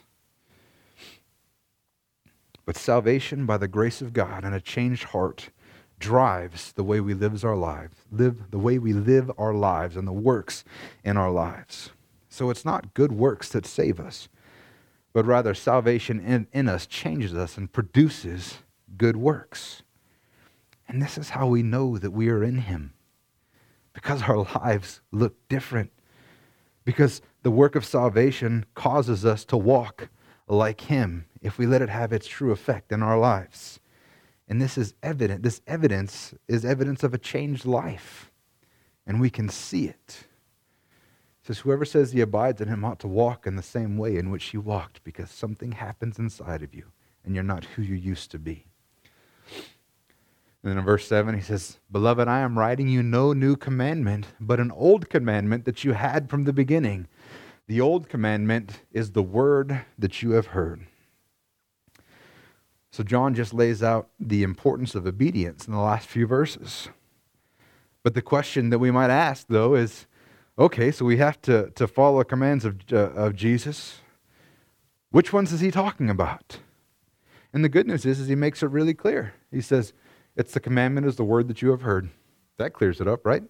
[2.66, 5.52] But salvation by the grace of God and a changed heart
[6.00, 10.08] drives the way we live our lives, live the way we live our lives and
[10.08, 10.64] the works
[11.04, 11.92] in our lives.
[12.28, 14.30] So it's not good works that save us,
[15.14, 18.58] but rather salvation in, in us changes us and produces
[18.98, 19.84] good works.
[20.88, 22.94] And this is how we know that we are in Him.
[23.94, 25.92] Because our lives look different.
[26.86, 30.10] Because the work of salvation causes us to walk
[30.48, 33.80] like Him if we let it have its true effect in our lives.
[34.48, 35.44] And this is evident.
[35.44, 38.32] This evidence is evidence of a changed life.
[39.06, 40.28] And we can see it.
[41.42, 44.18] It says, Whoever says he abides in him ought to walk in the same way
[44.18, 46.86] in which he walked, because something happens inside of you,
[47.24, 48.68] and you're not who you used to be.
[50.64, 54.28] And then in verse 7, he says, Beloved, I am writing you no new commandment,
[54.40, 57.08] but an old commandment that you had from the beginning.
[57.68, 60.88] The old commandment is the word that you have heard.
[62.92, 66.88] So John just lays out the importance of obedience in the last few verses.
[68.02, 70.06] But the question that we might ask, though, is
[70.58, 74.00] okay, so we have to, to follow the commands of, uh, of Jesus.
[75.10, 76.60] Which ones is he talking about?
[77.52, 79.34] And the good news is, is he makes it really clear.
[79.52, 79.94] He says,
[80.36, 82.10] it's the commandment is the word that you have heard.
[82.58, 83.44] That clears it up, right?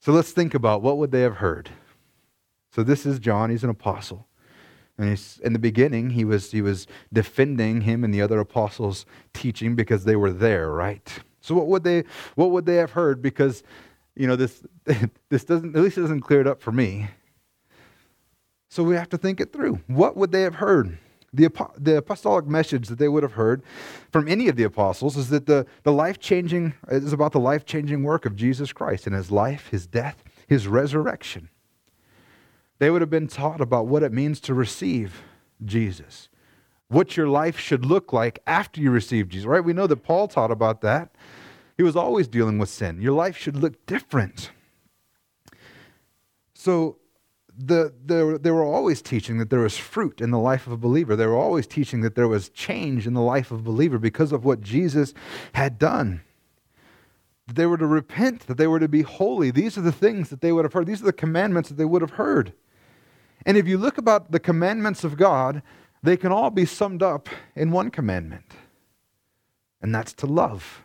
[0.00, 1.70] So let's think about what would they have heard.
[2.72, 4.26] So this is John, he's an apostle.
[4.96, 9.06] And he's, in the beginning, he was, he was defending him and the other apostles'
[9.32, 11.20] teaching because they were there, right?
[11.40, 12.04] So what would they,
[12.34, 13.22] what would they have heard?
[13.22, 13.62] Because,
[14.16, 14.64] you know, this,
[15.28, 17.08] this doesn't, at least it doesn't clear it up for me.
[18.70, 19.80] So we have to think it through.
[19.86, 20.98] What would they have heard?
[21.32, 23.62] The, the apostolic message that they would have heard
[24.10, 27.66] from any of the apostles is that the, the life changing is about the life
[27.66, 31.50] changing work of Jesus Christ and his life, his death, his resurrection.
[32.78, 35.22] They would have been taught about what it means to receive
[35.64, 36.28] Jesus,
[36.88, 39.64] what your life should look like after you receive Jesus, right?
[39.64, 41.10] We know that Paul taught about that.
[41.76, 43.00] He was always dealing with sin.
[43.02, 44.50] Your life should look different.
[46.54, 46.96] So,
[47.58, 50.76] the, the, they were always teaching that there was fruit in the life of a
[50.76, 51.16] believer.
[51.16, 54.30] They were always teaching that there was change in the life of a believer because
[54.30, 55.12] of what Jesus
[55.54, 56.22] had done.
[57.48, 59.50] That they were to repent, that they were to be holy.
[59.50, 60.86] These are the things that they would have heard.
[60.86, 62.52] These are the commandments that they would have heard.
[63.44, 65.62] And if you look about the commandments of God,
[66.02, 68.52] they can all be summed up in one commandment,
[69.82, 70.84] and that's to love.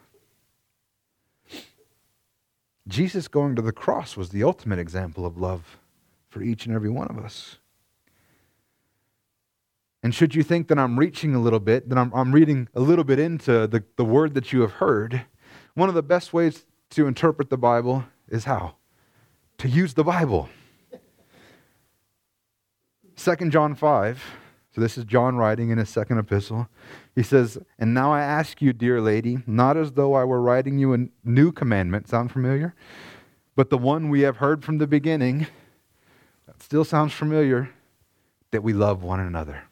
[2.87, 5.77] Jesus going to the cross was the ultimate example of love
[6.33, 7.57] for each and every one of us.
[10.01, 12.81] And should you think that I'm reaching a little bit, that I'm, I'm reading a
[12.81, 15.25] little bit into the, the word that you have heard,
[15.75, 18.75] one of the best ways to interpret the Bible is how?
[19.59, 20.49] To use the Bible.
[23.15, 24.23] 2 John 5,
[24.73, 26.67] so this is John writing in his second epistle.
[27.15, 30.79] He says, And now I ask you, dear lady, not as though I were writing
[30.79, 32.73] you a new commandment, sound familiar?
[33.55, 35.45] But the one we have heard from the beginning,
[36.63, 37.69] still sounds familiar,
[38.51, 39.63] that we love one another.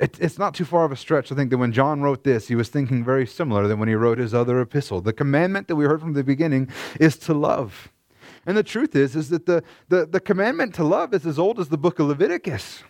[0.00, 2.48] It, it's not too far of a stretch to think that when John wrote this,
[2.48, 5.00] he was thinking very similar than when he wrote his other epistle.
[5.00, 6.68] The commandment that we heard from the beginning
[6.98, 7.92] is to love.
[8.46, 11.60] And the truth is, is that the, the, the commandment to love is as old
[11.60, 12.82] as the book of Leviticus.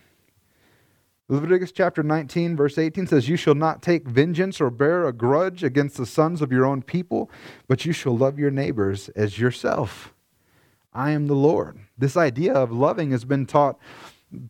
[1.29, 5.63] Leviticus chapter 19, verse 18 says, You shall not take vengeance or bear a grudge
[5.63, 7.29] against the sons of your own people,
[7.67, 10.13] but you shall love your neighbors as yourself.
[10.93, 11.79] I am the Lord.
[11.97, 13.77] This idea of loving has been taught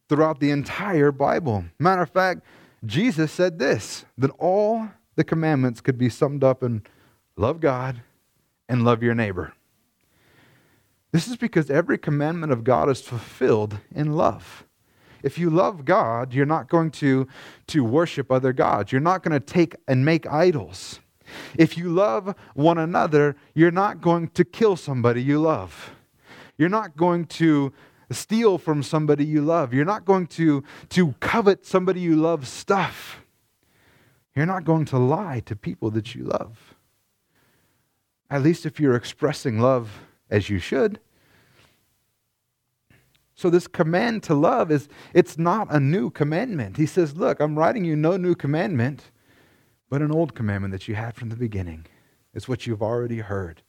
[0.09, 1.65] throughout the entire Bible.
[1.79, 2.41] Matter of fact,
[2.85, 6.83] Jesus said this that all the commandments could be summed up in
[7.35, 8.01] love God
[8.69, 9.53] and love your neighbor.
[11.11, 14.65] This is because every commandment of God is fulfilled in love.
[15.23, 17.27] If you love God, you're not going to,
[17.67, 18.91] to worship other gods.
[18.91, 20.99] You're not going to take and make idols.
[21.57, 25.91] If you love one another, you're not going to kill somebody you love.
[26.57, 27.71] You're not going to
[28.11, 29.73] steal from somebody you love.
[29.73, 33.21] You're not going to, to covet somebody you love stuff.
[34.35, 36.75] You're not going to lie to people that you love.
[38.29, 40.99] At least if you're expressing love as you should.
[43.35, 46.77] So this command to love is it's not a new commandment.
[46.77, 49.11] He says, "Look, I'm writing you no new commandment,
[49.89, 51.85] but an old commandment that you had from the beginning.
[52.33, 53.61] It's what you've already heard."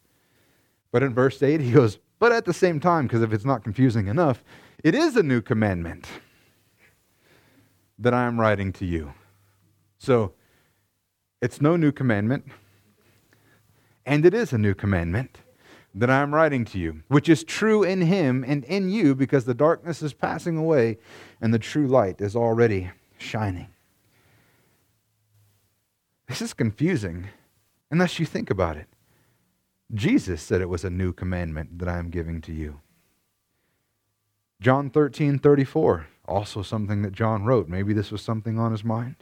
[0.90, 3.64] But in verse 8 he goes, "But at the same time, because if it's not
[3.64, 4.42] confusing enough,
[4.82, 6.08] it is a new commandment
[7.98, 9.14] that I am writing to you."
[9.98, 10.34] So
[11.40, 12.44] it's no new commandment,
[14.06, 15.42] and it is a new commandment
[15.94, 19.44] that I am writing to you, which is true in him and in you, because
[19.44, 20.98] the darkness is passing away
[21.40, 23.68] and the true light is already shining.
[26.28, 27.28] This is confusing
[27.90, 28.86] unless you think about it.
[29.94, 32.80] Jesus said it was a new commandment that I am giving to you.
[34.60, 37.68] John 13, 34, also something that John wrote.
[37.68, 39.16] Maybe this was something on his mind.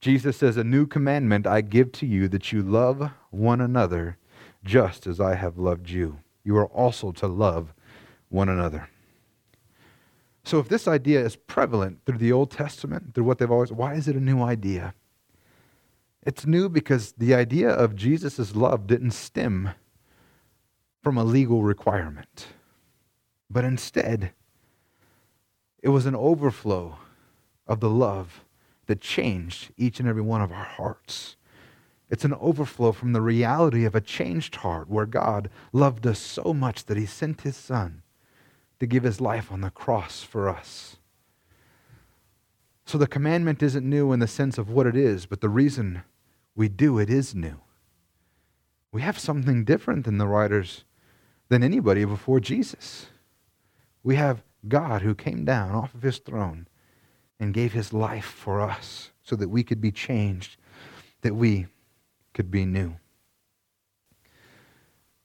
[0.00, 4.18] Jesus says, A new commandment I give to you that you love one another
[4.64, 6.18] just as I have loved you.
[6.44, 7.72] You are also to love
[8.28, 8.90] one another.
[10.44, 13.94] So, if this idea is prevalent through the Old Testament, through what they've always, why
[13.94, 14.94] is it a new idea?
[16.22, 19.70] It's new because the idea of Jesus' love didn't stem
[21.02, 22.48] from a legal requirement,
[23.48, 24.32] but instead,
[25.82, 26.98] it was an overflow
[27.66, 28.44] of the love
[28.86, 31.36] that changed each and every one of our hearts.
[32.08, 36.54] It's an overflow from the reality of a changed heart where God loved us so
[36.54, 38.02] much that he sent his son
[38.78, 40.96] to give his life on the cross for us.
[42.84, 46.02] So the commandment isn't new in the sense of what it is, but the reason
[46.54, 47.60] we do it is new.
[48.96, 50.84] We have something different than the writers,
[51.50, 53.08] than anybody before Jesus.
[54.02, 56.66] We have God who came down off of his throne
[57.38, 60.56] and gave his life for us so that we could be changed,
[61.20, 61.66] that we
[62.32, 62.96] could be new.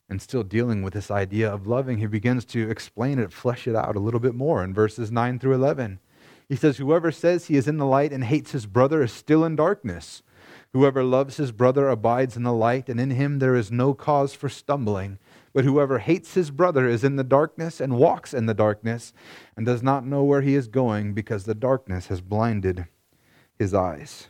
[0.09, 3.75] And still dealing with this idea of loving, he begins to explain it, flesh it
[3.77, 6.01] out a little bit more in verses 9 through 11.
[6.49, 9.45] He says, Whoever says he is in the light and hates his brother is still
[9.45, 10.23] in darkness.
[10.73, 14.33] Whoever loves his brother abides in the light, and in him there is no cause
[14.33, 15.19] for stumbling.
[15.53, 19.11] But whoever hates his brother is in the darkness and walks in the darkness
[19.57, 22.87] and does not know where he is going because the darkness has blinded
[23.59, 24.27] his eyes.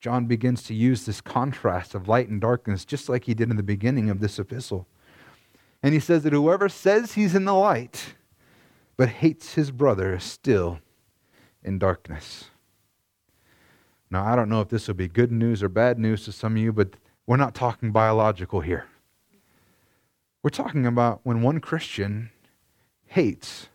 [0.00, 3.56] John begins to use this contrast of light and darkness just like he did in
[3.56, 4.88] the beginning of this epistle.
[5.82, 8.14] And he says that whoever says he's in the light
[8.96, 10.80] but hates his brother is still
[11.62, 12.46] in darkness.
[14.10, 16.56] Now, I don't know if this will be good news or bad news to some
[16.56, 16.96] of you, but
[17.26, 18.86] we're not talking biological here.
[20.42, 22.30] We're talking about when one Christian
[23.06, 23.68] hates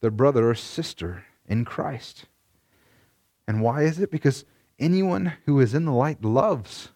[0.00, 2.26] their brother or sister in Christ.
[3.46, 4.10] And why is it?
[4.10, 4.44] Because
[4.78, 6.90] anyone who is in the light loves.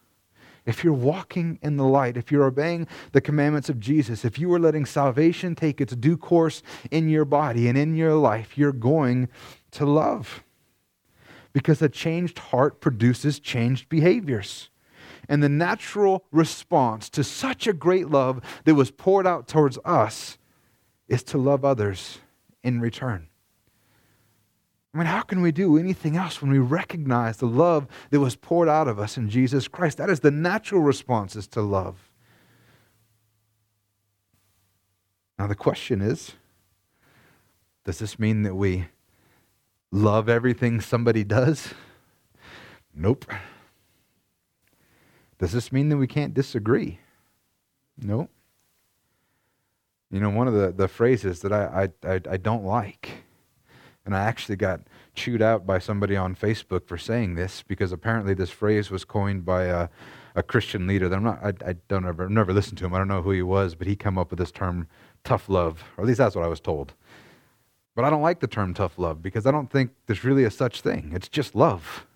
[0.65, 4.53] If you're walking in the light, if you're obeying the commandments of Jesus, if you
[4.55, 8.73] are letting salvation take its due course in your body and in your life, you're
[8.73, 9.29] going
[9.73, 10.45] to love.
[11.53, 14.71] Because a changed heart produces changed behaviors.
[15.29, 20.39] And the natural response to such a great love that was poured out towards us
[21.09, 22.19] is to love others
[22.63, 23.29] in return.
[24.95, 28.37] I mean, how can we do anything else when we recognize the love that was
[28.37, 29.99] poured out of us in Jesus Christ?
[29.99, 32.11] That is the natural response is to love.
[35.39, 36.33] Now, the question is
[37.85, 38.87] does this mean that we
[39.93, 41.73] love everything somebody does?
[42.95, 43.27] Nope.
[45.39, 46.99] Does this mean that we can't disagree?
[47.97, 48.31] Nope.
[50.11, 53.23] You know, one of the, the phrases that I, I, I, I don't like
[54.05, 54.81] and I actually got
[55.15, 59.45] chewed out by somebody on Facebook for saying this because apparently this phrase was coined
[59.45, 59.89] by a,
[60.35, 61.09] a Christian leader.
[61.09, 62.95] That I'm not, I, I don't ever, never listened to him.
[62.95, 64.89] I don't know who he was, but he came up with this term,
[65.23, 66.95] tough love, or at least that's what I was told.
[67.95, 70.51] But I don't like the term tough love because I don't think there's really a
[70.51, 71.13] such thing.
[71.15, 72.07] It's just love.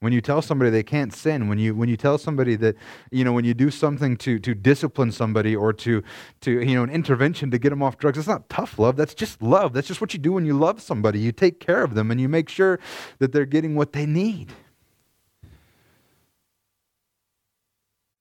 [0.00, 2.76] when you tell somebody they can't sin, when you when you tell somebody that
[3.10, 6.02] you know when you do something to to discipline somebody or to
[6.40, 8.96] to you know an intervention to get them off drugs, it's not tough love.
[8.96, 9.72] That's just love.
[9.74, 11.20] That's just what you do when you love somebody.
[11.20, 12.80] You take care of them and you make sure
[13.18, 14.52] that they're getting what they need.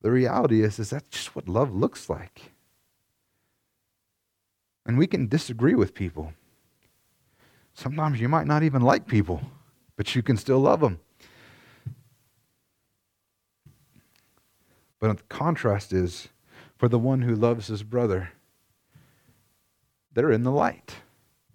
[0.01, 2.53] The reality is is that's just what love looks like.
[4.85, 6.33] And we can disagree with people.
[7.79, 9.41] Sometimes you might not even like people,
[9.95, 10.99] but you can still love them.
[14.99, 16.27] But the contrast is
[16.77, 18.31] for the one who loves his brother,
[20.11, 20.95] they're in the light.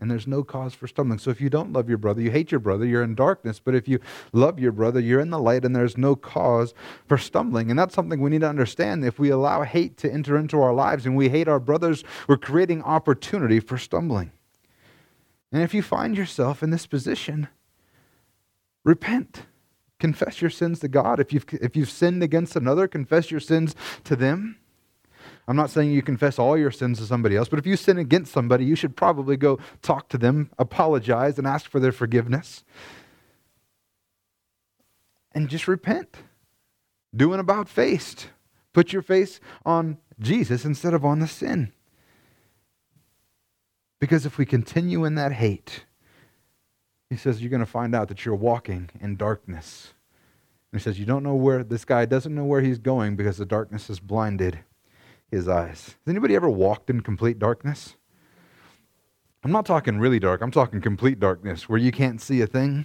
[0.01, 1.19] And there's no cause for stumbling.
[1.19, 3.61] So if you don't love your brother, you hate your brother, you're in darkness.
[3.63, 4.01] But if you
[4.33, 6.73] love your brother, you're in the light and there's no cause
[7.07, 7.69] for stumbling.
[7.69, 9.05] And that's something we need to understand.
[9.05, 12.39] If we allow hate to enter into our lives and we hate our brothers, we're
[12.39, 14.33] creating opportunity for stumbling.
[15.55, 17.47] And if you find yourself in this position,
[18.83, 19.45] repent.
[20.01, 21.21] Confess your sins to God.
[21.21, 24.57] If you've, if you've sinned against another, confess your sins to them.
[25.47, 27.99] I'm not saying you confess all your sins to somebody else, but if you sin
[27.99, 32.65] against somebody, you should probably go talk to them, apologize, and ask for their forgiveness.
[35.31, 36.17] And just repent.
[37.15, 38.27] Do an about face.
[38.73, 41.73] Put your face on Jesus instead of on the sin.
[44.05, 45.87] Because if we continue in that hate,
[47.09, 49.95] he says, you're going to find out that you're walking in darkness.
[50.71, 53.39] And he says, You don't know where this guy doesn't know where he's going because
[53.39, 54.59] the darkness has blinded
[55.31, 55.87] his eyes.
[55.87, 57.97] Has anybody ever walked in complete darkness?
[59.43, 62.85] I'm not talking really dark, I'm talking complete darkness where you can't see a thing.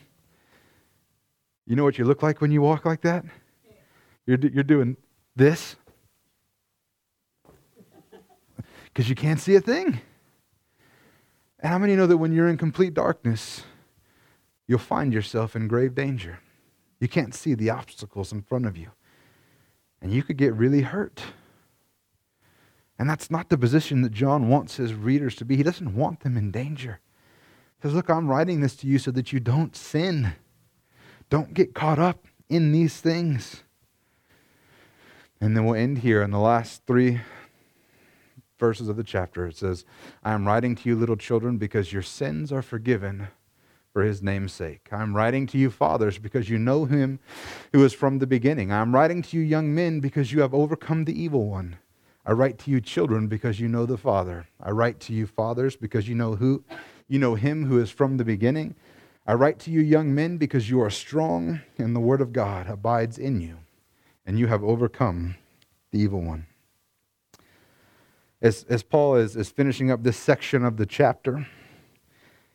[1.66, 3.26] You know what you look like when you walk like that?
[4.26, 4.96] You're, you're doing
[5.36, 5.76] this
[8.86, 10.00] because you can't see a thing.
[11.60, 13.64] And how many know that when you're in complete darkness,
[14.68, 16.40] you'll find yourself in grave danger?
[17.00, 18.92] You can't see the obstacles in front of you.
[20.02, 21.22] And you could get really hurt.
[22.98, 25.56] And that's not the position that John wants his readers to be.
[25.56, 27.00] He doesn't want them in danger.
[27.82, 30.34] He says, Look, I'm writing this to you so that you don't sin.
[31.30, 33.64] Don't get caught up in these things.
[35.40, 37.22] And then we'll end here in the last three
[38.60, 39.48] verses of the chapter.
[39.48, 39.86] It says,
[40.24, 43.30] I am writing to you, little children, because your sins are forgiven
[43.92, 44.90] for his name's sake.
[44.92, 47.20] I'm writing to you, fathers, because you know him
[47.74, 48.72] who is from the beginning.
[48.72, 51.78] I'm writing to you, young men, because you have overcome the evil one.
[52.26, 54.48] I write to you, children, because you know the Father.
[54.62, 56.64] I write to you, fathers, because you know who
[57.08, 58.76] you know him who is from the beginning.
[59.26, 62.68] I write to you, young men, because you are strong, and the word of God
[62.68, 63.58] abides in you,
[64.26, 65.36] and you have overcome
[65.92, 66.46] the evil one.
[68.42, 71.48] As, as Paul is, is finishing up this section of the chapter,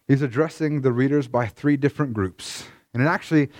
[0.08, 2.66] he's addressing the readers by three different groups.
[2.94, 3.50] And it actually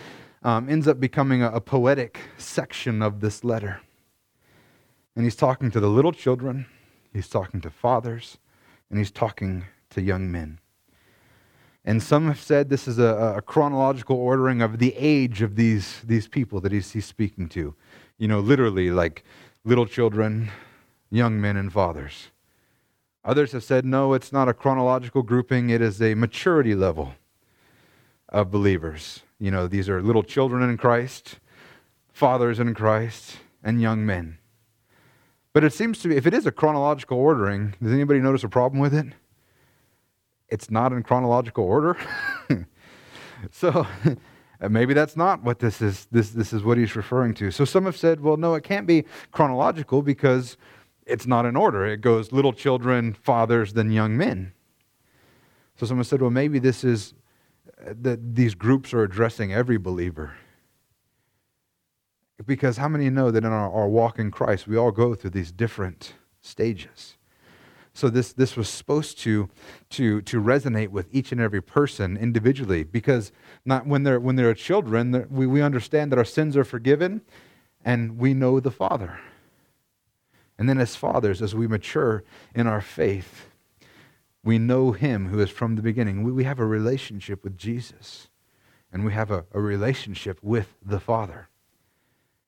[0.42, 3.80] um, ends up becoming a, a poetic section of this letter.
[5.16, 6.66] And he's talking to the little children,
[7.12, 8.38] he's talking to fathers,
[8.90, 10.58] and he's talking to young men.
[11.84, 16.00] And some have said this is a, a chronological ordering of the age of these,
[16.04, 17.74] these people that he's, he's speaking to.
[18.16, 19.24] You know, literally, like
[19.64, 20.50] little children,
[21.14, 22.28] young men, and fathers.
[23.24, 27.14] Others have said, no, it's not a chronological grouping, it is a maturity level
[28.28, 29.22] of believers.
[29.38, 31.38] You know, these are little children in Christ,
[32.12, 34.38] fathers in Christ, and young men.
[35.52, 38.48] But it seems to be, if it is a chronological ordering, does anybody notice a
[38.48, 39.06] problem with it?
[40.48, 41.96] It's not in chronological order.
[43.52, 43.86] so
[44.68, 46.06] maybe that's not what this is.
[46.10, 47.50] This, this is what he's referring to.
[47.50, 50.56] So some have said, well, no, it can't be chronological because
[51.06, 51.86] it's not in order.
[51.86, 54.52] It goes little children, fathers, then young men.
[55.76, 57.14] So someone said, well, maybe this is
[57.80, 60.34] uh, that these groups are addressing every believer.
[62.44, 65.30] Because how many know that in our, our walk in Christ, we all go through
[65.30, 67.16] these different stages?
[67.96, 69.48] So this, this was supposed to,
[69.90, 73.30] to, to resonate with each and every person individually because
[73.64, 77.22] not when they're, when they're children, we, we understand that our sins are forgiven
[77.84, 79.20] and we know the Father.
[80.58, 82.22] And then, as fathers, as we mature
[82.54, 83.46] in our faith,
[84.44, 86.22] we know Him who is from the beginning.
[86.22, 88.28] We, we have a relationship with Jesus,
[88.92, 91.48] and we have a, a relationship with the Father.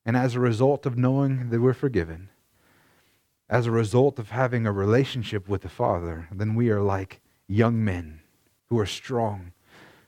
[0.04, 2.28] And as a result of knowing that we're forgiven,
[3.48, 7.84] as a result of having a relationship with the Father, then we are like young
[7.84, 8.20] men
[8.68, 9.52] who are strong.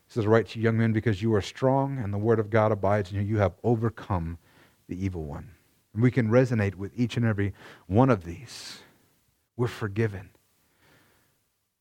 [0.07, 2.71] It says, Write to young men because you are strong, and the word of God
[2.71, 3.23] abides in you.
[3.23, 4.37] You have overcome
[4.87, 5.51] the evil one.
[5.93, 7.53] And we can resonate with each and every
[7.87, 8.79] one of these.
[9.57, 10.29] We're forgiven.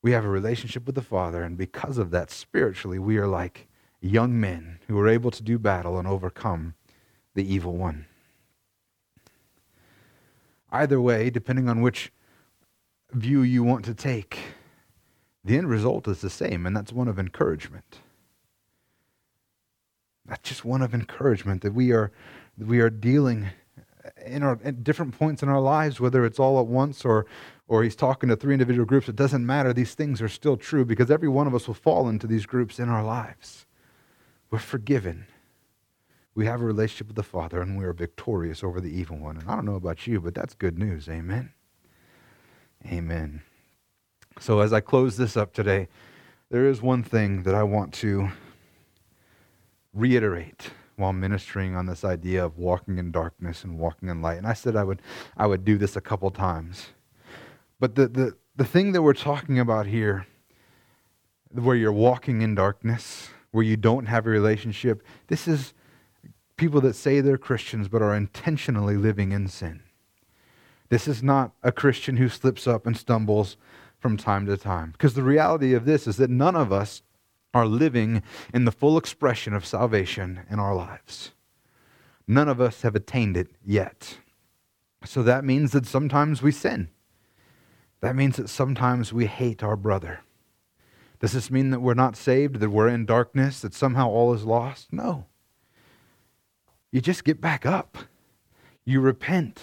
[0.02, 3.68] We have a relationship with the Father, and because of that, spiritually, we are like
[4.00, 6.74] young men who are able to do battle and overcome
[7.34, 8.06] the evil one.
[10.70, 12.12] Either way, depending on which
[13.12, 14.38] view you want to take,
[15.44, 18.00] the end result is the same, and that's one of encouragement.
[20.26, 22.12] That's just one of encouragement that we are,
[22.58, 23.48] we are dealing
[24.24, 27.26] in our at different points in our lives, whether it's all at once or
[27.68, 29.08] or he's talking to three individual groups.
[29.08, 29.72] It doesn't matter.
[29.72, 32.78] These things are still true because every one of us will fall into these groups
[32.78, 33.66] in our lives.
[34.50, 35.26] We're forgiven.
[36.34, 39.36] We have a relationship with the Father, and we are victorious over the evil one.
[39.36, 41.08] And I don't know about you, but that's good news.
[41.08, 41.52] Amen.
[42.86, 43.42] Amen.
[44.40, 45.88] So as I close this up today,
[46.50, 48.30] there is one thing that I want to
[49.92, 54.38] reiterate while ministering on this idea of walking in darkness and walking in light.
[54.38, 55.00] And I said I would
[55.36, 56.88] I would do this a couple times.
[57.80, 60.26] But the the, the thing that we're talking about here,
[61.52, 65.72] where you're walking in darkness, where you don't have a relationship, this is
[66.56, 69.82] people that say they're Christians but are intentionally living in sin.
[70.88, 73.56] This is not a Christian who slips up and stumbles
[73.98, 74.92] from time to time.
[74.92, 77.02] Because the reality of this is that none of us
[77.58, 78.22] are living
[78.54, 81.32] in the full expression of salvation in our lives.
[82.28, 84.18] None of us have attained it yet.
[85.04, 86.88] So that means that sometimes we sin.
[88.00, 90.20] That means that sometimes we hate our brother.
[91.18, 94.44] Does this mean that we're not saved, that we're in darkness, that somehow all is
[94.44, 94.92] lost?
[94.92, 95.26] No.
[96.92, 97.98] You just get back up.
[98.84, 99.60] You repent.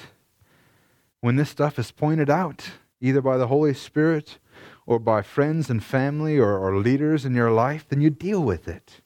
[1.22, 4.38] When this stuff is pointed out, either by the Holy Spirit
[4.86, 8.68] or by friends and family or, or leaders in your life, then you deal with
[8.68, 9.02] it.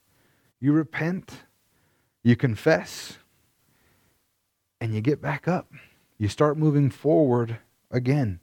[0.60, 1.44] You repent,
[2.22, 3.18] you confess,
[4.82, 5.72] and you get back up.
[6.18, 7.60] You start moving forward
[7.90, 8.40] again.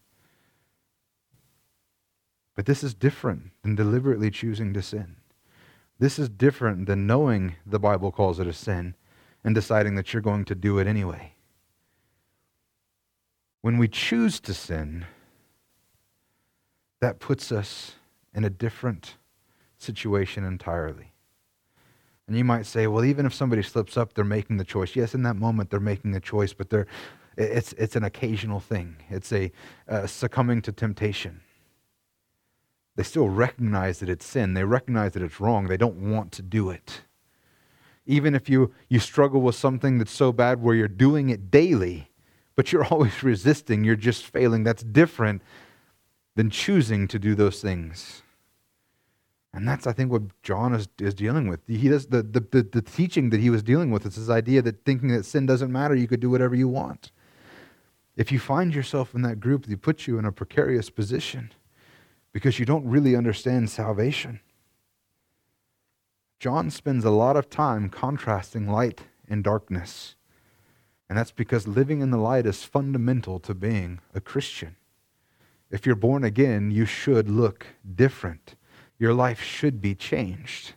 [2.54, 5.16] But this is different than deliberately choosing to sin.
[5.98, 8.94] This is different than knowing the Bible calls it a sin
[9.44, 11.34] and deciding that you're going to do it anyway.
[13.60, 15.06] When we choose to sin,
[17.06, 17.92] that puts us
[18.34, 19.14] in a different
[19.78, 21.12] situation entirely.
[22.26, 24.96] And you might say, well, even if somebody slips up, they're making the choice.
[24.96, 26.88] Yes, in that moment, they're making a choice, but they're,
[27.36, 28.96] it's, it's an occasional thing.
[29.08, 29.52] It's a
[29.88, 31.42] uh, succumbing to temptation.
[32.96, 34.54] They still recognize that it's sin.
[34.54, 35.68] They recognize that it's wrong.
[35.68, 37.02] They don't want to do it.
[38.04, 42.10] Even if you, you struggle with something that's so bad where you're doing it daily,
[42.56, 45.40] but you're always resisting, you're just failing, that's different
[46.36, 48.22] than choosing to do those things.
[49.52, 51.60] And that's, I think, what John is, is dealing with.
[51.66, 54.60] He does, the, the, the, the teaching that he was dealing with is this idea
[54.62, 57.10] that thinking that sin doesn't matter, you could do whatever you want.
[58.16, 61.52] If you find yourself in that group, they put you in a precarious position
[62.32, 64.40] because you don't really understand salvation.
[66.38, 70.16] John spends a lot of time contrasting light and darkness.
[71.08, 74.76] And that's because living in the light is fundamental to being a Christian.
[75.70, 78.54] If you're born again, you should look different.
[78.98, 80.74] Your life should be changed.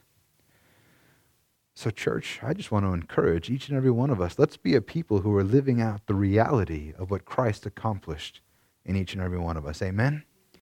[1.75, 4.75] So, church, I just want to encourage each and every one of us let's be
[4.75, 8.41] a people who are living out the reality of what Christ accomplished
[8.83, 9.81] in each and every one of us.
[9.81, 10.23] Amen?